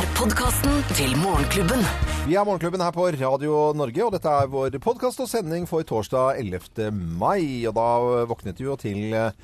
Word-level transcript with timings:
er 0.00 0.08
podkasten 0.16 0.82
til 0.96 1.12
Morgenklubben. 1.20 1.80
Vi 2.28 2.36
er 2.38 2.44
Morgenklubben 2.46 2.82
her 2.84 2.92
på 2.94 3.08
Radio 3.12 3.56
Norge, 3.76 4.04
og 4.06 4.12
dette 4.14 4.30
er 4.42 4.50
vår 4.52 4.76
podkast 4.82 5.20
og 5.24 5.28
sending 5.30 5.66
for 5.68 5.84
torsdag 5.86 6.38
11. 6.40 6.90
mai. 7.20 7.66
Og 7.68 7.74
da 7.76 7.86
våknet 8.30 8.60
vi 8.60 8.68
jo 8.68 8.76
til 8.80 9.14
eh, 9.16 9.34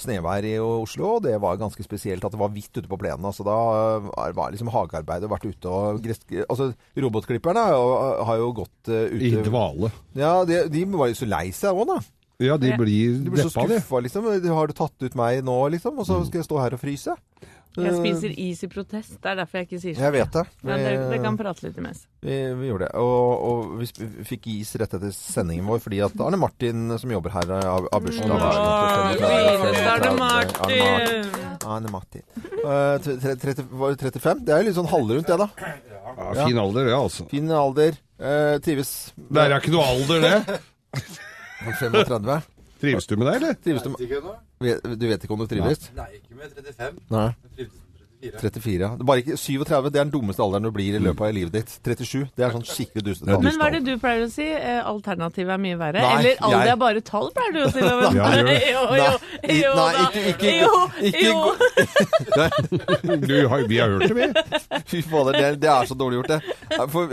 snevær 0.00 0.46
i 0.48 0.54
Oslo, 0.62 1.16
og 1.18 1.26
det 1.26 1.36
var 1.42 1.60
ganske 1.60 1.84
spesielt 1.86 2.24
at 2.26 2.34
det 2.34 2.40
var 2.40 2.52
hvitt 2.54 2.72
ute 2.80 2.88
på 2.90 2.98
plenen. 3.02 3.26
Altså 3.28 3.46
da 3.46 3.58
eh, 3.98 4.32
var 4.38 4.54
liksom 4.54 4.72
hagearbeidet 4.74 5.30
vært 5.32 5.46
ute 5.50 5.70
og 5.70 6.00
gress... 6.04 6.22
Altså 6.48 6.72
robotklipperne 6.98 7.66
har 7.68 7.76
jo- 7.76 8.26
har 8.30 8.42
jo 8.42 8.50
gått 8.62 8.80
ute 8.90 9.22
I 9.22 9.36
dvale. 9.46 9.92
Ja, 10.18 10.34
de, 10.48 10.64
de 10.72 10.86
var 10.96 11.12
jo 11.12 11.20
så 11.22 11.28
lei 11.30 11.46
seg 11.54 11.78
òg, 11.78 11.86
da. 11.94 12.00
Ja, 12.42 12.56
de 12.58 12.72
blir 12.74 13.20
De 13.22 13.30
blir 13.30 13.44
så 13.44 13.52
deppa, 13.52 13.68
så 13.68 13.76
skuffa, 13.78 14.00
liksom. 14.02 14.24
Har 14.50 14.66
du 14.66 14.74
tatt 14.74 15.04
ut 15.04 15.14
meg 15.18 15.44
nå, 15.46 15.60
liksom? 15.76 16.00
Og 16.02 16.08
så 16.08 16.16
skal 16.26 16.40
jeg 16.42 16.48
stå 16.48 16.58
her 16.64 16.74
og 16.74 16.80
fryse? 16.82 17.14
Jeg 17.72 17.92
spiser 17.96 18.32
is 18.36 18.60
i 18.62 18.68
protest. 18.68 19.14
Det 19.22 19.30
er 19.30 19.36
derfor 19.38 19.58
jeg 19.62 19.66
ikke 19.68 19.78
sier 19.80 19.94
sånn. 19.96 20.04
Jeg 20.04 20.12
vet 20.12 20.32
det. 20.36 20.42
Dere, 20.62 20.76
Vi- 20.76 21.10
dere 21.14 21.22
kan 21.24 21.36
prate 21.40 21.62
litt 21.64 21.78
imens. 21.80 22.02
Vi, 22.20 22.34
vi 22.60 22.68
gjorde 22.68 22.84
det. 22.88 22.94
Og, 23.00 23.44
og 23.48 23.70
vi 23.80 23.86
sp- 23.88 24.10
fikk 24.28 24.46
is 24.52 24.74
rett 24.76 24.92
etter 24.98 25.12
sendingen 25.16 25.64
vår 25.70 25.80
fordi 25.80 26.02
at 26.04 26.12
Arne 26.20 26.36
Martin, 26.36 26.98
som 27.00 27.10
jobber 27.14 27.32
her, 27.32 27.48
av, 27.64 27.88
av 27.92 28.04
bursdag. 28.04 28.28
Fineste 29.16 29.88
Arne 29.94 30.12
Martin! 30.20 31.32
Arne 31.64 31.90
Martin. 31.94 32.22
Eh, 32.36 32.98
30 33.40 33.64
var 33.70 33.94
det 33.96 33.98
35? 34.12 34.44
Det 34.44 34.52
er 34.54 34.62
jo 34.62 34.68
litt 34.68 34.76
sånn 34.76 34.90
halvrundt, 34.92 35.26
det, 35.32 35.38
da. 35.38 35.48
Ja, 36.12 36.44
fin 36.46 36.58
alder, 36.60 36.84
det, 36.90 36.94
altså. 36.98 37.28
Fin 37.30 37.50
alder. 37.50 37.96
Uh, 38.22 38.58
trives 38.62 39.12
Det 39.16 39.40
er 39.42 39.56
ikke 39.58 39.72
noe 39.74 39.86
alder, 39.96 40.20
det. 40.22 40.60
35. 41.80 42.42
Trives 42.82 43.06
du 43.06 43.14
med 43.16 43.26
det, 43.30 43.34
eller? 43.40 43.54
Trives 43.62 43.82
du 43.86 43.92
med... 43.94 44.98
Du 44.98 45.06
vet 45.08 45.22
ikke 45.24 45.36
om 45.38 45.44
du 45.44 45.48
trives? 45.50 45.88
Nei, 45.96 46.08
ikke 46.18 46.34
med 46.40 46.50
35. 46.58 46.98
Nei. 47.14 47.28
Jeg 47.32 47.62
trivdes 47.62 47.70
med 47.72 47.78
34. 47.78 47.78
34, 48.22 48.78
ja. 48.78 48.88
Er 48.94 49.06
bare 49.08 49.18
ikke 49.22 49.34
37. 49.34 49.88
Det 49.90 49.98
er 49.98 50.04
den 50.04 50.10
dummeste 50.12 50.42
alderen 50.44 50.62
du 50.62 50.70
blir 50.74 50.94
i 50.94 51.00
løpet 51.02 51.24
av 51.26 51.32
livet 51.34 51.56
ditt. 51.56 51.72
37. 51.82 52.28
Det 52.38 52.44
er 52.46 52.52
sånn 52.54 52.62
skikkelig 52.68 53.02
dustete. 53.08 53.38
Men 53.42 53.56
hva 53.58 53.66
er 53.66 53.74
det 53.74 53.80
du 53.88 53.96
pleier 53.98 54.22
å 54.22 54.30
si? 54.30 54.46
Eh, 54.46 54.78
Alternativet 54.86 55.50
er 55.56 55.58
mye 55.64 55.78
verre? 55.80 56.04
Nei, 56.04 56.12
Eller 56.20 56.38
alder 56.46 56.62
jeg- 56.62 56.70
er 56.76 56.78
bare 56.84 57.02
tall, 57.08 57.32
pleier 57.34 57.52
du 57.56 57.60
å 57.64 57.72
si? 57.74 57.82
Ja, 57.82 58.28
jo, 58.38 58.44
Nei, 58.46 58.60
jo, 58.70 58.84
jo, 59.58 59.72
nei, 59.74 59.90
ikke- 60.06 60.22
ikke- 60.36 60.54
jo, 60.62 60.74
ikke- 61.10 61.24
jo. 61.26 61.38
Du, 63.26 63.34
vi 63.66 63.78
har 63.82 63.88
hørt 63.90 64.06
det, 64.06 64.14
vi. 64.14 64.26
Fy 64.86 65.02
fader, 65.02 65.32
det, 65.40 65.50
det 65.66 65.70
er 65.74 65.90
så 65.90 65.94
dårlig 65.98 66.20
gjort, 66.22 66.30
det. 66.36 66.40
For, 66.94 67.10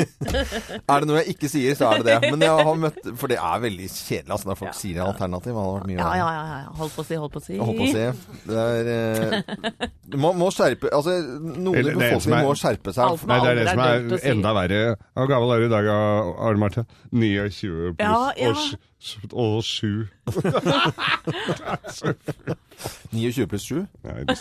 er 0.90 1.00
det 1.00 1.06
noe 1.10 1.18
jeg 1.20 1.28
ikke 1.34 1.48
sier, 1.52 1.74
så 1.78 1.84
er 1.90 1.94
det 2.00 2.06
det. 2.10 2.30
Men 2.32 2.40
jeg 2.46 2.52
har 2.68 2.76
møtt 2.80 3.00
For 3.20 3.26
det 3.32 3.38
er 3.40 3.58
veldig 3.64 3.88
kjedelig 3.90 4.32
altså, 4.36 4.46
når 4.50 4.56
folk 4.60 4.70
Ja. 4.70 4.76
sier 4.80 5.00
alternativ. 5.04 5.52
Det 5.52 5.60
hadde 5.60 5.74
vært 5.76 5.86
mye 5.90 5.98
Ja, 5.98 6.04
verre. 6.04 6.18
ja, 6.20 6.28
ja, 6.30 6.44
ja. 6.64 6.70
Hold 6.80 6.90
på 6.96 7.00
å 7.02 7.06
si, 7.08 7.14
hold 7.22 7.32
på 7.34 7.40
å 7.40 7.44
si. 7.46 7.54
Holdt 7.60 7.78
på 7.78 7.84
å 7.84 7.92
si. 7.94 8.04
Det 8.50 8.58
er 8.64 8.84
eh, 8.94 9.32
må, 10.20 10.28
må 10.36 10.50
skjerpe 10.54 10.86
Altså, 10.96 11.12
noen 11.40 11.76
i 11.76 11.78
er 11.80 11.84
befolkningen 11.94 12.38
er- 12.40 12.46
må 12.48 12.54
skjerpe 12.58 12.90
seg. 12.96 13.04
Alt 13.06 13.26
Nei, 13.30 13.38
det 13.40 13.48
er 13.50 13.54
det 13.54 13.64
er 13.64 13.70
som 13.72 13.80
er 13.86 14.18
si. 14.18 14.28
enda 14.34 14.50
verre. 14.56 14.82
Hvor 15.16 15.28
gammel 15.34 15.48
er 15.54 15.58
du 15.60 15.66
i 15.66 15.74
dag, 15.76 15.84
Arne 15.94 16.60
Marte? 16.64 16.82
29 17.12 17.94
pluss 17.96 18.06
Ja, 18.06 18.32
ja. 18.36 18.50
og 18.50 18.56
sj- 19.00 19.32
og 19.32 19.64
7. 19.64 20.08
29 23.12 23.46
pluss 23.50 23.64
7? 23.68 23.80
Nei, 24.06 24.24
det 24.28 24.36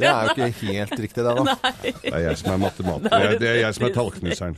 Det 0.00 0.06
er 0.08 0.28
jo 0.30 0.30
ikke 0.34 0.50
helt 0.70 0.94
riktig, 1.02 1.24
det, 1.26 1.32
da. 1.36 1.56
det 1.82 2.12
er 2.14 2.22
jeg 2.28 2.36
som 2.40 2.52
er 2.54 2.60
matematiker. 2.62 3.10
Det 3.10 3.30
er, 3.30 3.38
det 3.42 3.48
er 3.50 3.58
jeg 3.64 3.76
som 3.76 3.86
er 3.88 3.94
tallknuseren. 3.96 4.56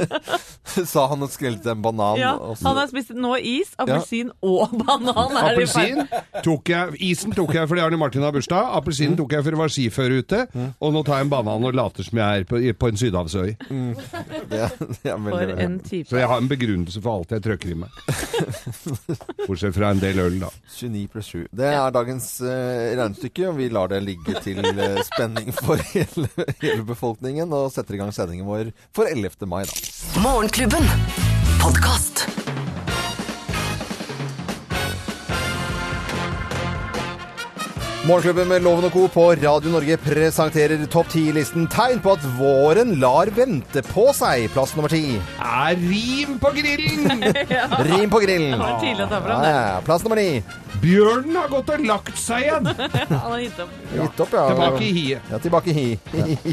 Sa 0.86 1.06
han 1.10 1.24
og 1.26 1.30
skrelte 1.32 1.72
en 1.74 1.82
banan. 1.82 2.18
Ja, 2.20 2.32
han 2.62 2.78
har 2.78 2.86
spist 2.90 3.10
nå 3.16 3.32
is, 3.42 3.72
appelsin 3.82 4.30
og 4.46 4.70
banan. 4.84 5.34
Er 5.40 5.50
Appelsin 5.50 6.04
tok 6.46 6.70
jeg 6.70 7.00
Isen 7.10 7.34
tok 7.36 7.52
jeg 7.56 7.66
fordi 7.70 7.82
Arne 7.84 7.98
Martin 8.00 8.22
har 8.24 8.32
bursdag. 8.34 8.70
Appelsinen 8.78 9.16
tok 9.18 9.34
jeg 9.34 9.44
for 9.44 9.56
det 9.56 9.60
var 9.60 9.72
skiføre 9.74 10.20
ute. 10.22 10.42
Og 10.78 10.94
nå 10.94 11.02
tar 11.06 11.20
jeg 11.20 11.26
en 11.28 11.32
banan 11.34 11.66
og 11.68 11.74
later 11.76 12.06
som 12.06 12.20
jeg 12.22 12.44
er 12.44 12.48
på, 12.48 12.60
på 12.80 12.90
en 12.92 13.00
sydhavsøy. 13.00 13.50
Det, 13.60 14.62
er- 14.62 14.76
det 14.78 15.10
er 15.10 15.18
veldig, 15.18 15.30
For 15.30 15.64
en 15.66 15.76
type. 15.84 16.08
Så 16.10 16.20
jeg 16.22 16.30
har 16.30 16.38
en 16.42 16.48
begrunnelse 16.50 17.02
for 17.04 17.18
alt 17.20 17.34
jeg 17.34 17.44
trøkker 17.48 17.74
i 17.74 17.78
meg. 17.82 17.90
Bortsett 19.46 19.74
fra 19.76 19.90
en 19.94 20.00
del 20.02 20.20
øl, 20.22 20.38
da. 20.42 20.50
29 20.78 21.06
pluss 21.12 21.30
7. 21.34 21.44
Det 21.56 21.68
er 21.74 21.89
dagens 21.94 22.26
uh, 22.44 22.50
regnestykke, 22.98 23.52
vi 23.56 23.70
lar 23.72 23.92
det 23.92 24.02
ligge 24.06 24.40
til 24.44 24.62
uh, 24.64 25.00
spenning 25.06 25.52
for 25.56 25.80
hele, 25.92 26.28
hele 26.62 26.84
befolkningen, 26.88 27.52
og 27.52 27.72
setter 27.74 27.98
i 27.98 28.02
gang 28.02 28.14
sendingen 28.16 28.48
vår 28.48 28.74
for 28.96 29.10
11. 29.10 29.46
mai, 29.50 29.64
da. 29.68 29.80
Morgenklubben. 30.24 30.86
Podkast. 31.60 32.39
Morgenklubben 38.10 38.48
med 38.50 38.64
Loven 38.64 38.84
og 38.88 38.90
Co. 38.90 39.04
på 39.14 39.24
Radio 39.38 39.70
Norge 39.70 39.94
presenterer 40.02 40.80
topp 40.90 41.12
10-listen 41.14 41.68
tegn 41.70 42.00
på 42.02 42.16
at 42.16 42.24
våren 42.40 42.96
lar 42.98 43.30
vente 43.36 43.84
på 43.86 44.08
seg. 44.18 44.48
Plass 44.50 44.72
nummer 44.74 44.90
ti. 44.90 45.20
Er 45.38 45.78
rim 45.78 46.34
på 46.42 46.50
grillen! 46.56 47.22
Rim 47.92 48.10
på 48.10 48.18
grillen. 48.24 48.56
Det 48.56 48.64
var 48.64 48.82
tidlig 48.82 49.06
å 49.06 49.12
ta 49.12 49.22
fram 49.28 49.46
det. 49.46 49.54
ja. 49.54 49.78
Plass 49.86 50.02
nummer 50.02 50.18
ni. 50.18 50.42
Bjørnen 50.80 51.34
har 51.36 51.48
gått 51.52 51.70
og 51.74 51.82
lagt 51.84 52.18
seg 52.18 52.46
igjen! 52.46 52.68
Han 53.10 53.30
har 53.34 53.40
gitt 53.42 53.58
opp. 53.62 53.72
Gitt 53.92 54.20
opp, 54.24 54.34
ja. 54.34 54.44
Tilbake 54.48 54.82
i 54.86 54.90
hiet. 54.96 55.30
Ja, 55.30 55.40
tilbake 55.44 55.74
i. 55.76 55.86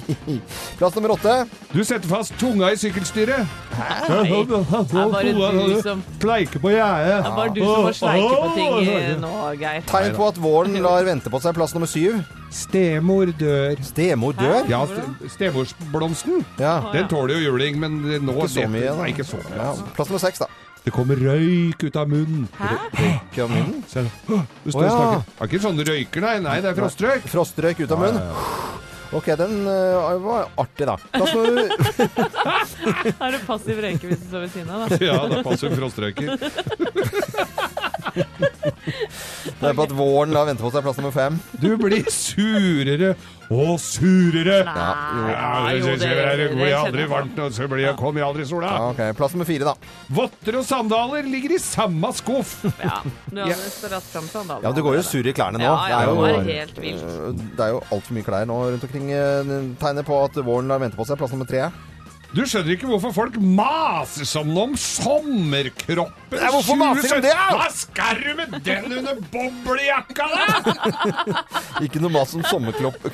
Plass 0.79 0.97
nummer 0.97 1.13
åtte. 1.15 1.35
Du 1.71 1.81
setter 1.85 2.09
fast 2.11 2.35
tunga 2.41 2.69
i 2.73 2.77
sykkelstyret. 2.77 3.47
Det 3.77 4.17
er 4.17 5.11
bare 5.13 5.63
du 5.63 5.77
som 5.85 6.01
Pleiker 6.19 6.61
på 6.61 6.73
gjerdet. 6.73 7.17
Det 7.23 7.31
er 7.31 7.37
bare 7.37 7.53
du 7.55 7.61
som 7.63 7.87
må 7.87 7.93
sleike 7.95 8.35
på 8.35 8.53
ting 8.57 8.77
eh, 8.97 9.11
nå, 9.21 9.33
Geir. 9.61 9.85
Tegn 9.87 10.15
på 10.17 10.27
at 10.27 10.41
våren 10.41 10.75
lar 10.83 11.07
vente 11.07 11.31
på 11.31 11.39
seg. 11.43 11.46
Plass 11.55 11.73
nummer 11.75 11.87
syv. 11.87 12.19
Stemor 12.51 13.31
dør. 13.39 13.79
Stemor 13.85 14.33
dør. 14.37 14.63
Ja, 14.69 14.81
st- 14.85 15.29
stemorsblomsten. 15.35 16.45
Ja. 16.59 16.79
Den 16.93 17.07
tåler 17.07 17.37
jo 17.37 17.51
juling, 17.51 17.79
men 17.79 17.99
nå 18.25 18.33
Ikke 18.35 18.47
så 18.49 18.61
det- 18.61 18.69
mye. 18.75 18.95
Nei, 18.97 19.11
ikke 19.13 19.25
så 19.27 19.37
mye. 19.41 19.55
Ja, 19.55 19.73
plass 19.95 20.09
nummer 20.09 20.23
seks, 20.23 20.39
da. 20.39 20.47
Det 20.87 20.93
kommer 20.95 21.19
røyk 21.19 21.83
ut 21.83 21.95
av 21.99 22.07
munnen. 22.07 22.47
Ikke 22.95 23.43
av 23.43 23.49
munnen. 23.51 23.83
Se, 23.91 24.05
du 24.27 24.71
står 24.71 24.79
oh, 24.79 24.85
ja. 24.85 24.93
og 24.93 24.97
snakker. 24.97 25.25
Det 25.27 25.41
er 25.41 25.47
ikke 25.51 25.63
sånn 25.65 25.81
røyker, 25.89 26.21
nei. 26.23 26.39
Nei, 26.45 26.61
det 26.63 26.71
er 26.71 26.77
frostrøyk. 26.79 27.27
Frostrøyk 27.27 27.81
ut 27.83 27.91
av 27.91 27.99
munnen. 28.05 28.35
Ok, 29.15 29.27
den 29.39 29.61
uh, 29.67 30.17
var 30.19 30.49
artig, 30.59 30.87
da. 30.87 30.97
Da 31.13 31.27
nummer 31.31 31.69
Er 33.23 33.31
du 33.31 33.37
passiv 33.47 33.79
røyke 33.79 34.09
hvis 34.09 34.19
du 34.19 34.25
står 34.27 34.43
ved 34.43 34.51
siden 34.51 34.71
av, 34.71 34.87
da? 34.87 34.97
Ja, 35.07 35.19
da 35.31 35.43
passer 35.47 35.71
frostrøyker. 35.75 36.35
Det 39.57 39.69
er 39.71 39.73
på 39.77 39.85
at 39.87 39.93
våren 39.95 40.33
lar 40.35 40.45
vente 40.47 40.61
på 40.63 40.69
seg. 40.73 40.83
Plass 40.85 40.97
nummer 40.99 41.13
fem. 41.15 41.37
Du 41.61 41.69
blir 41.79 42.05
surere 42.11 43.13
og 43.53 43.77
surere. 43.79 44.57
Nei, 44.67 45.31
Ja, 45.31 45.51
jo, 45.77 45.85
det, 45.85 45.99
det- 46.01 46.09
det, 46.09 46.25
det, 46.27 46.37
det 46.41 46.47
blir 46.57 46.73
aldri 46.75 47.05
varmt, 47.09 47.39
og 47.39 47.53
så 47.55 47.67
blir 47.71 47.83
jeg, 47.85 47.95
kommer 47.99 48.21
jeg 48.21 48.27
aldri 48.27 48.43
i 48.43 48.49
sola. 48.49 48.71
Ja, 48.75 48.89
ok, 48.91 49.01
Plass 49.17 49.35
nummer 49.35 49.47
fire, 49.49 49.69
da. 49.69 49.75
Votter 50.19 50.59
og 50.59 50.65
sandaler 50.67 51.27
ligger 51.31 51.55
i 51.55 51.59
samme 51.63 52.11
skuff. 52.17 52.57
Ja, 52.83 53.01
du 53.07 53.41
fram 53.47 54.27
sandalene. 54.27 54.63
Ja, 54.63 54.69
men 54.69 54.77
du 54.77 54.83
går 54.85 54.99
jo 54.99 55.05
sur 55.07 55.27
i 55.31 55.33
klærne 55.35 55.61
nå. 55.61 55.67
Ja, 55.67 55.75
ja, 55.89 55.99
det 55.99 56.07
er 56.07 56.07
er 56.07 56.13
jo, 56.13 56.23
det 56.27 56.57
helt 56.59 56.81
vilt. 56.83 57.53
det 57.57 57.65
er 57.67 57.75
jo 57.75 57.83
altfor 57.91 58.17
mye 58.17 58.27
klær 58.27 58.47
nå 58.49 58.59
rundt 58.71 58.87
omkring. 58.89 59.11
eh, 59.15 59.53
Tegner 59.81 60.07
på 60.07 60.19
at 60.25 60.41
våren 60.43 60.67
lar 60.71 60.83
vente 60.83 60.99
på 60.99 61.07
seg. 61.07 61.17
Plass 61.19 61.31
nummer 61.35 61.47
tre. 61.49 61.69
Du 62.35 62.41
skjønner 62.43 62.73
ikke 62.75 62.89
hvorfor 62.89 63.13
folk 63.15 63.37
maser 63.39 64.27
sånn 64.27 64.51
om 64.59 64.73
sommerkroppen. 64.77 66.35
Nei, 66.35 66.49
hvorfor 66.51 66.75
maser 66.79 67.07
de 67.07 67.15
om 67.15 67.23
det. 67.23 67.33
Hva 67.55 67.67
skal 67.73 68.19
du 68.19 68.29
med 68.37 68.55
den 68.65 68.97
under 68.99 69.21
boblejakka, 69.31 70.27
da? 70.33 70.43
Ikke 71.85 72.01
noe 72.03 72.11
mas 72.13 72.35
om 72.35 72.43
sommerkroppen. 72.49 73.11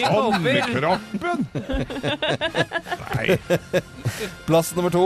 Sommerkroppen? 0.00 1.46
Nei. 3.02 3.26
Plass 4.46 4.72
nummer 4.78 4.94
to. 4.94 5.04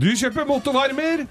Du 0.00 0.08
kjøper 0.18 0.48
motorvarmer 0.48 1.26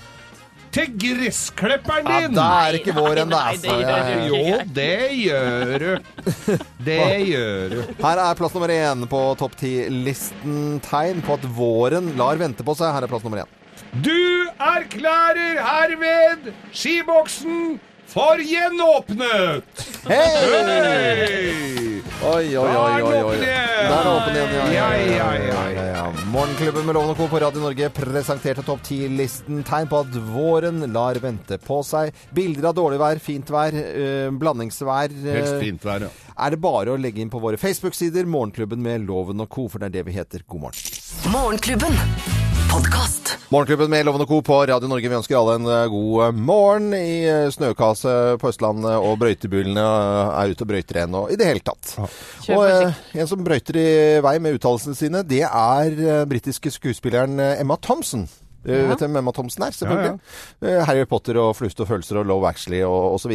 til 0.73 0.89
gressklipperen 0.99 2.07
Ja, 2.09 2.19
din. 2.23 2.33
det 2.37 2.45
er 2.65 2.77
ikke 2.79 2.95
vår 2.97 3.21
enn 3.23 3.29
Nei, 3.33 3.53
det 3.61 3.69
er. 3.69 3.77
gir 3.77 3.87
jeg-. 3.93 4.27
Jo, 4.29 4.59
det 4.73 4.99
gjør 5.21 5.85
du. 5.85 6.57
Det 6.87 6.99
gjør 7.29 7.75
du. 7.75 7.79
Her 8.03 8.21
er 8.25 8.39
plass 8.39 8.55
nummer 8.57 8.73
én 8.73 9.05
på 9.11 9.21
topp 9.39 9.55
ti-listen. 9.61 10.79
Tegn 10.85 11.21
på 11.25 11.37
at 11.37 11.45
våren 11.57 12.11
lar 12.19 12.41
vente 12.41 12.65
på 12.65 12.75
seg. 12.79 12.93
Her 12.95 13.05
er 13.05 13.11
plass 13.13 13.23
nummer 13.25 13.43
én. 13.45 13.59
Du 13.93 14.49
erklærer 14.57 15.59
herved 15.61 16.49
skiboksen 16.73 17.75
for 18.13 18.41
gjenåpnet! 18.41 19.63
Hei! 20.09 20.17
Hei! 20.49 21.92
Oi, 22.23 22.55
oi, 22.57 22.75
oi, 22.75 23.01
oi, 23.03 23.17
oi. 23.27 23.37
Der 23.43 23.49
er 23.83 23.89
den 23.89 24.09
åpen 24.13 24.37
igjen, 24.37 24.53
ja. 24.71 24.85
Ja, 24.95 25.31
ja, 25.43 25.83
ja. 25.89 26.03
Morgenklubben 26.31 26.85
med 26.87 26.95
Loven 26.95 27.11
og 27.11 27.17
Co. 27.19 27.27
på 27.31 27.41
Radio 27.43 27.59
Norge 27.65 27.89
presenterte 27.93 28.63
topp 28.63 28.83
ti-listen. 28.87 29.59
Tegn 29.67 29.89
på 29.91 29.99
at 30.05 30.15
våren 30.31 30.85
lar 30.95 31.19
vente 31.23 31.57
på 31.63 31.81
seg. 31.85 32.13
Bilder 32.35 32.69
av 32.71 32.77
dårlig 32.79 33.01
vær, 33.01 33.19
fint 33.23 33.51
vær, 33.53 33.75
øh, 33.75 34.29
blandingsvær. 34.39 35.11
øh, 35.19 35.33
Helst 35.35 35.59
fint 35.61 35.83
vær, 35.83 36.07
ja. 36.07 36.13
er 36.47 36.55
det 36.55 36.61
bare 36.63 36.95
å 36.95 37.01
legge 37.01 37.21
inn 37.25 37.33
på 37.33 37.43
våre 37.43 37.59
Facebook-sider 37.59 38.25
Morgenklubben 38.25 38.79
med 38.81 39.03
Loven 39.09 39.43
og 39.43 39.49
Co., 39.51 39.67
for 39.67 39.83
det 39.83 39.91
er 39.91 39.99
det 39.99 40.07
vi 40.07 40.17
heter. 40.21 40.47
God 40.47 40.67
morgen. 40.69 41.33
Morgenklubben. 41.33 42.42
Podkast. 42.73 43.37
Morgenklubben 43.49 43.89
med 43.89 44.05
Lovende 44.05 44.25
Co. 44.25 44.41
på 44.41 44.65
Radio 44.65 44.87
Norge. 44.87 45.09
Vi 45.09 45.15
ønsker 45.15 45.37
alle 45.37 45.59
en 45.59 45.67
eh, 45.69 45.83
god 45.93 46.23
eh, 46.25 46.31
morgen 46.33 46.87
i 46.97 47.17
snøkase 47.53 47.53
snøkaset 47.53 48.41
på 48.41 48.49
Østlandet, 48.49 48.95
og 48.97 49.19
brøytebilene 49.21 49.83
eh, 49.83 50.31
er 50.39 50.53
ute 50.55 50.65
og 50.65 50.71
brøyter 50.71 50.97
igjen, 50.97 51.17
og 51.19 51.29
i 51.29 51.37
det 51.37 51.51
hele 51.51 51.61
tatt. 51.61 51.91
Og 52.01 52.63
eh, 52.65 52.97
en 53.21 53.29
som 53.29 53.45
brøyter 53.45 53.77
i 53.77 53.91
vei 54.25 54.39
med 54.41 54.57
uttalelsene 54.57 54.97
sine, 54.97 55.21
det 55.21 55.43
er 55.45 56.01
eh, 56.01 56.23
britiske 56.25 56.73
skuespilleren 56.73 57.37
eh, 57.37 57.61
Emma 57.61 57.77
Thompson. 57.77 58.25
Eh, 58.65 58.81
Ja. 58.83 58.87
Vet 58.89 58.99
du 58.99 59.05
hvem 59.05 59.17
Emma 59.19 59.31
Thomsen 59.35 59.63
er? 59.67 59.75
Selvfølgelig. 59.75 60.19
Eh, 60.63 60.81
Harry 60.87 61.05
Potter 61.05 61.37
og 61.41 61.55
Flust 61.59 61.79
og 61.83 61.87
følelser 61.89 62.21
og 62.21 62.27
Love 62.29 62.47
Actually 62.49 62.81
og 62.87 63.17
osv. 63.17 63.33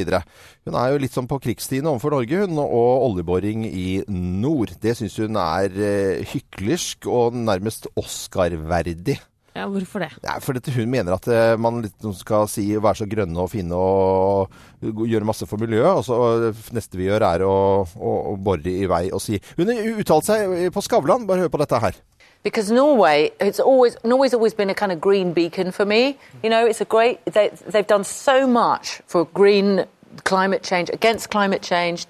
Hun 0.66 0.74
er 0.80 0.92
jo 0.92 1.00
litt 1.02 1.12
sånn 1.16 1.28
på 1.30 1.40
krigstiden 1.44 1.88
overfor 1.90 2.16
Norge, 2.16 2.44
hun, 2.46 2.58
og 2.58 3.08
oljeboring 3.10 3.64
i 3.68 4.02
nord. 4.08 4.72
Det 4.80 4.96
syns 4.98 5.18
hun 5.20 5.36
er 5.36 5.68
eh, 5.74 6.24
hyklersk 6.32 7.08
og 7.12 7.34
nærmest 7.36 7.90
Oscar-verdig. 7.98 9.18
Ja, 9.58 9.64
hvorfor 9.66 10.04
det? 10.04 10.10
Ja, 10.22 10.36
for 10.38 10.54
hun 10.54 10.90
mener 10.92 11.16
at 11.16 11.26
man 11.58 11.80
skal 12.14 12.46
si, 12.46 12.68
være 12.78 13.00
så 13.00 13.08
grønne 13.10 13.40
og 13.42 13.50
fine 13.50 13.74
og 13.74 14.52
gjøre 14.82 15.26
masse 15.26 15.48
for 15.50 15.58
miljøet. 15.58 15.98
Og 15.98 16.04
så 16.06 16.18
eh, 16.50 16.60
neste 16.76 17.00
vi 17.00 17.08
gjør 17.08 17.26
er 17.26 17.42
å, 17.46 17.56
å, 17.82 18.12
å 18.32 18.36
bore 18.38 18.70
i 18.70 18.86
vei 18.90 19.08
og 19.10 19.22
si 19.24 19.40
Hun 19.58 19.72
uttalte 19.98 20.30
seg 20.30 20.68
på 20.74 20.84
Skavlan. 20.84 21.26
Bare 21.26 21.46
hør 21.46 21.52
på 21.56 21.60
dette 21.64 21.80
her. 21.82 21.98
Because 22.42 22.70
Norway, 22.70 23.32
it's 23.40 23.60
always 23.60 23.96
Norway's 24.04 24.34
always 24.34 24.54
been 24.54 24.70
a 24.70 24.74
kind 24.74 24.92
of 24.92 25.00
green 25.00 25.32
beacon 25.32 25.70
for 25.70 25.84
me. 25.84 26.18
You 26.42 26.50
know, 26.50 26.66
it's 26.66 26.80
a 26.80 26.84
great. 26.84 27.24
They, 27.26 27.48
they've 27.48 27.86
done 27.86 28.04
so 28.04 28.46
much 28.46 29.02
for 29.06 29.24
green 29.26 29.84
climate 30.24 30.62
change, 30.62 30.90
against 30.90 31.30
climate 31.30 31.62
change, 31.62 32.06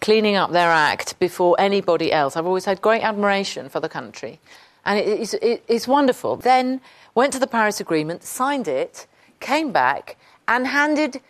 cleaning 0.00 0.36
up 0.36 0.52
their 0.52 0.70
act 0.70 1.18
before 1.18 1.56
anybody 1.58 2.12
else. 2.12 2.36
I've 2.36 2.46
always 2.46 2.64
had 2.64 2.80
great 2.80 3.02
admiration 3.02 3.68
for 3.68 3.80
the 3.80 3.88
country, 3.88 4.40
and 4.84 4.98
it, 4.98 5.06
it's, 5.20 5.34
it, 5.34 5.64
it's 5.68 5.88
wonderful. 5.88 6.36
Then 6.36 6.80
went 7.14 7.32
to 7.32 7.38
the 7.38 7.46
Paris 7.46 7.80
Agreement, 7.80 8.22
signed 8.22 8.68
it, 8.68 9.06
came 9.40 9.72
back, 9.72 10.16
and 10.46 10.66
handed 10.66 11.20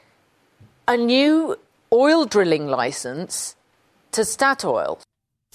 a 0.86 0.96
new 0.96 1.56
oil 1.92 2.24
drilling 2.26 2.66
license 2.66 3.56
to 4.12 4.22
Statoil. 4.22 5.00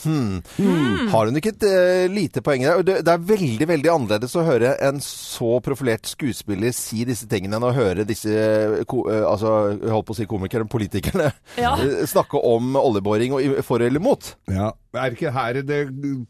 Har 0.03 1.29
hun 1.29 1.39
ikke 1.39 1.53
et 1.53 1.65
uh, 1.65 2.05
lite 2.11 2.41
poeng 2.45 2.65
der? 2.65 2.81
Det, 2.85 2.97
det 3.07 3.13
er 3.13 3.25
veldig 3.29 3.67
veldig 3.69 3.91
annerledes 3.93 4.35
å 4.35 4.43
høre 4.45 4.73
en 4.83 4.99
så 5.03 5.55
profilert 5.63 6.09
skuespiller 6.09 6.75
si 6.75 7.05
disse 7.07 7.29
tingene 7.31 7.57
enn 7.59 7.67
å 7.69 7.73
høre 7.75 8.05
disse 8.07 8.83
ko, 8.91 9.05
eh, 9.11 9.23
altså, 9.25 9.53
holdt 9.87 10.09
på 10.09 10.15
å 10.15 10.19
si 10.19 10.27
komikere, 10.29 10.67
politikerne, 10.69 11.31
Ja. 11.63 11.75
uh, 11.79 12.03
snakke 12.09 12.41
om 12.43 12.75
oljeboring 12.79 13.37
og 13.37 13.61
for 13.65 13.83
eller 13.83 14.01
imot. 14.01 14.35
Ja. 14.51 14.73
Er 14.95 15.11
det 15.11 15.17
ikke 15.17 15.31
her 15.35 15.57
det 15.67 15.79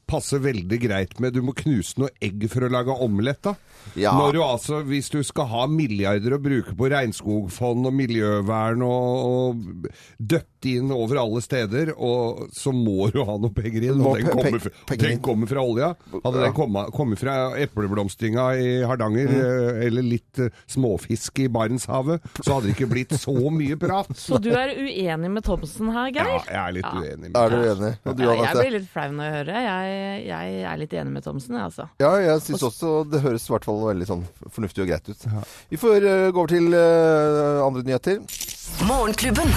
passer 0.09 0.39
veldig 0.41 0.77
greit 0.81 1.19
med 1.21 1.35
Du 1.35 1.43
må 1.45 1.53
knuse 1.53 1.99
noe 2.01 2.09
egg 2.23 2.47
for 2.49 2.65
å 2.65 2.69
lage 2.73 2.95
omelett, 3.05 3.43
da? 3.45 3.53
Ja. 3.93 4.15
Når 4.17 4.31
du 4.33 4.39
altså, 4.41 4.79
Hvis 4.87 5.11
du 5.13 5.19
skal 5.21 5.45
ha 5.51 5.67
milliarder 5.69 6.33
å 6.33 6.39
bruke 6.41 6.73
på 6.73 6.89
regnskogfond 6.89 7.85
og 7.85 7.93
miljøvern 7.93 8.81
og, 8.87 9.27
og 9.29 9.89
døtte 10.17 10.71
inn 10.79 10.89
over 10.95 11.21
alle 11.21 11.43
steder, 11.45 11.93
og 11.93 12.47
så 12.57 12.73
må 12.73 13.11
du 13.13 13.21
ha 13.21 13.37
noe 13.37 13.53
penger 13.55 13.85
Og 13.95 14.17
den 14.19 14.27
kommer, 14.29 14.59
fra- 14.59 14.97
den 15.01 15.19
kommer 15.23 15.47
fra 15.49 15.63
olja. 15.63 15.89
Hadde 16.11 16.35
Ja. 16.39 16.43
den 16.45 16.53
kommet, 16.57 16.91
kommet 16.93 17.19
fra 17.19 17.35
epleblomstringa 17.57 18.45
i 18.59 18.67
Hardanger, 18.85 19.27
Mm. 19.27 19.39
eh, 19.79 19.85
eller 19.87 20.01
litt 20.03 20.39
eh, 20.39 20.49
småfisk 20.67 21.39
i 21.39 21.47
Barentshavet, 21.47 22.21
så 22.43 22.53
hadde 22.53 22.67
det 22.67 22.75
ikke 22.75 22.89
blitt 22.91 23.15
så 23.19 23.33
mye 23.51 23.75
prat. 23.79 24.11
Så 24.25 24.39
du 24.41 24.49
er 24.51 24.75
uenig 24.75 25.31
med 25.31 25.43
Thomsen 25.43 25.91
her, 25.93 26.11
Geir? 26.11 26.25
Ja, 26.25 26.39
jeg 26.45 26.61
er 26.67 26.71
litt 26.77 26.85
Ja. 26.85 27.01
uenig. 27.01 27.31
med 27.31 27.35
Er 27.35 27.49
du 27.49 27.55
uenig? 27.55 27.91
Ja, 28.05 28.13
du, 28.13 28.23
Ja, 28.23 28.35
jeg 28.43 28.55
blir 28.61 28.71
litt 28.79 28.89
flau 28.91 29.09
når 29.11 29.23
jeg 29.23 29.33
hører 29.33 29.45
det. 29.45 29.61
Jeg, 29.65 30.25
jeg 30.27 30.63
er 30.73 30.77
litt 30.77 30.93
enig 30.93 31.11
med 31.13 31.23
Thomsen, 31.23 31.55
jeg, 31.55 31.63
altså. 31.65 31.89
Ja, 31.99 32.11
jeg 32.19 32.41
syns 32.41 32.63
også 32.63 32.93
det 33.11 33.21
høres 33.21 33.47
i 33.49 33.53
hvert 33.53 33.65
fall 33.65 33.79
veldig 33.85 34.07
sånn 34.09 34.23
fornuftig 34.51 34.83
og 34.83 34.87
greit 34.91 35.09
ut. 35.09 35.25
Vi 35.69 35.77
får 35.77 36.03
uh, 36.03 36.31
gå 36.31 36.37
over 36.43 36.47
til 36.51 36.67
uh, 36.73 37.65
andre 37.65 37.83
nyheter. 37.87 38.19
Morgenklubben. 38.87 39.49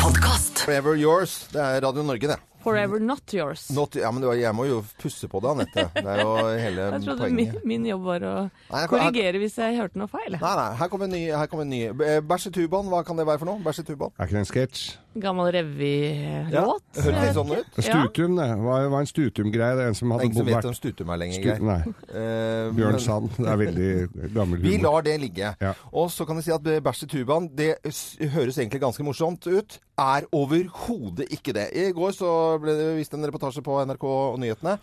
Podcast. 0.00 0.64
Forever 0.64 0.96
Yours. 0.96 1.46
Det 1.52 1.60
er 1.60 1.80
Radio 1.84 2.02
Norge, 2.02 2.26
det. 2.34 2.38
Forever 2.60 3.00
not 3.00 3.32
yours. 3.32 3.68
Not, 3.72 3.94
ja, 3.96 4.10
men 4.12 4.24
jeg 4.36 4.52
må 4.54 4.66
jo 4.68 4.82
pusse 5.00 5.28
på 5.32 5.40
det, 5.40 5.50
Anette. 5.54 5.84
Det 5.96 6.04
er 6.04 6.20
jo 6.20 6.34
hele 6.60 6.86
Jeg 6.94 7.04
trodde 7.06 7.30
min, 7.32 7.46
poenget. 7.50 7.64
min 7.72 7.86
jobb 7.88 8.02
var 8.04 8.26
å 8.28 8.34
Nei, 8.70 8.82
korrigere 8.92 9.40
hvis 9.40 9.56
jeg 9.62 9.78
hørte 9.80 10.00
noe 10.00 10.10
feil. 10.12 10.36
Nei, 10.36 10.54
nei, 10.60 10.66
her 10.80 10.90
kommer 10.92 11.08
en 11.08 11.14
ny. 11.16 11.22
Her 11.32 11.48
kommer 11.48 11.64
en 11.64 11.72
ny. 11.72 11.80
Eh, 11.88 12.20
Bæsjetubaen, 12.20 12.90
hva 12.92 13.00
kan 13.08 13.16
det 13.20 13.24
være 13.28 13.40
for 13.42 13.48
noe? 13.52 13.62
Bæsjetubaen? 13.64 14.12
Er 14.18 14.28
ikke 14.28 14.36
det 14.38 14.44
en 14.44 14.50
sketsj? 14.52 14.84
Gammel 15.18 15.48
revylåt. 15.50 16.52
Ja, 16.54 17.02
høres 17.02 17.24
litt 17.24 17.34
sånn 17.34 17.50
ut. 17.50 17.78
Stutum, 17.82 18.36
det. 18.38 18.46
Var, 18.62 18.84
var 18.92 19.02
en 19.02 19.08
Stutum-greie. 19.10 19.74
Det 19.74 19.82
er 19.82 19.90
en 19.90 19.98
som 19.98 20.12
hadde 20.14 20.28
ingen 20.28 20.38
som 20.38 20.46
vet 20.46 20.68
om 20.70 20.76
Stutum 20.76 21.10
er 21.10 21.20
lenger, 21.24 21.40
Stu- 21.42 21.66
Nei. 21.66 21.78
Uh, 22.14 22.70
Bjørn 22.76 23.00
Sand. 23.02 23.34
Det 23.34 23.48
er 23.50 23.60
veldig 23.64 23.90
gammel 24.36 24.60
humor. 24.60 24.68
Vi 24.68 24.76
lar 24.84 25.06
det 25.08 25.16
ligge. 25.24 25.52
Ja. 25.58 25.74
Og 25.90 26.12
så 26.14 26.26
kan 26.28 26.38
jeg 26.38 26.46
si 26.46 26.54
at 26.54 26.70
bæsj 26.86 27.04
i 27.08 27.10
tubaen, 27.16 27.50
det 27.58 27.72
høres 28.36 28.60
egentlig 28.62 28.84
ganske 28.86 29.06
morsomt 29.06 29.50
ut. 29.50 29.80
Er 30.00 30.28
overhodet 30.32 31.26
ikke 31.34 31.52
det. 31.58 31.66
I 31.76 31.90
går 31.96 32.14
så 32.16 32.30
ble 32.62 32.78
det 32.78 32.90
vist 33.00 33.18
en 33.18 33.26
reportasje 33.26 33.66
på 33.66 33.82
NRK 33.90 34.06
og 34.06 34.38
Nyhetene 34.40 34.78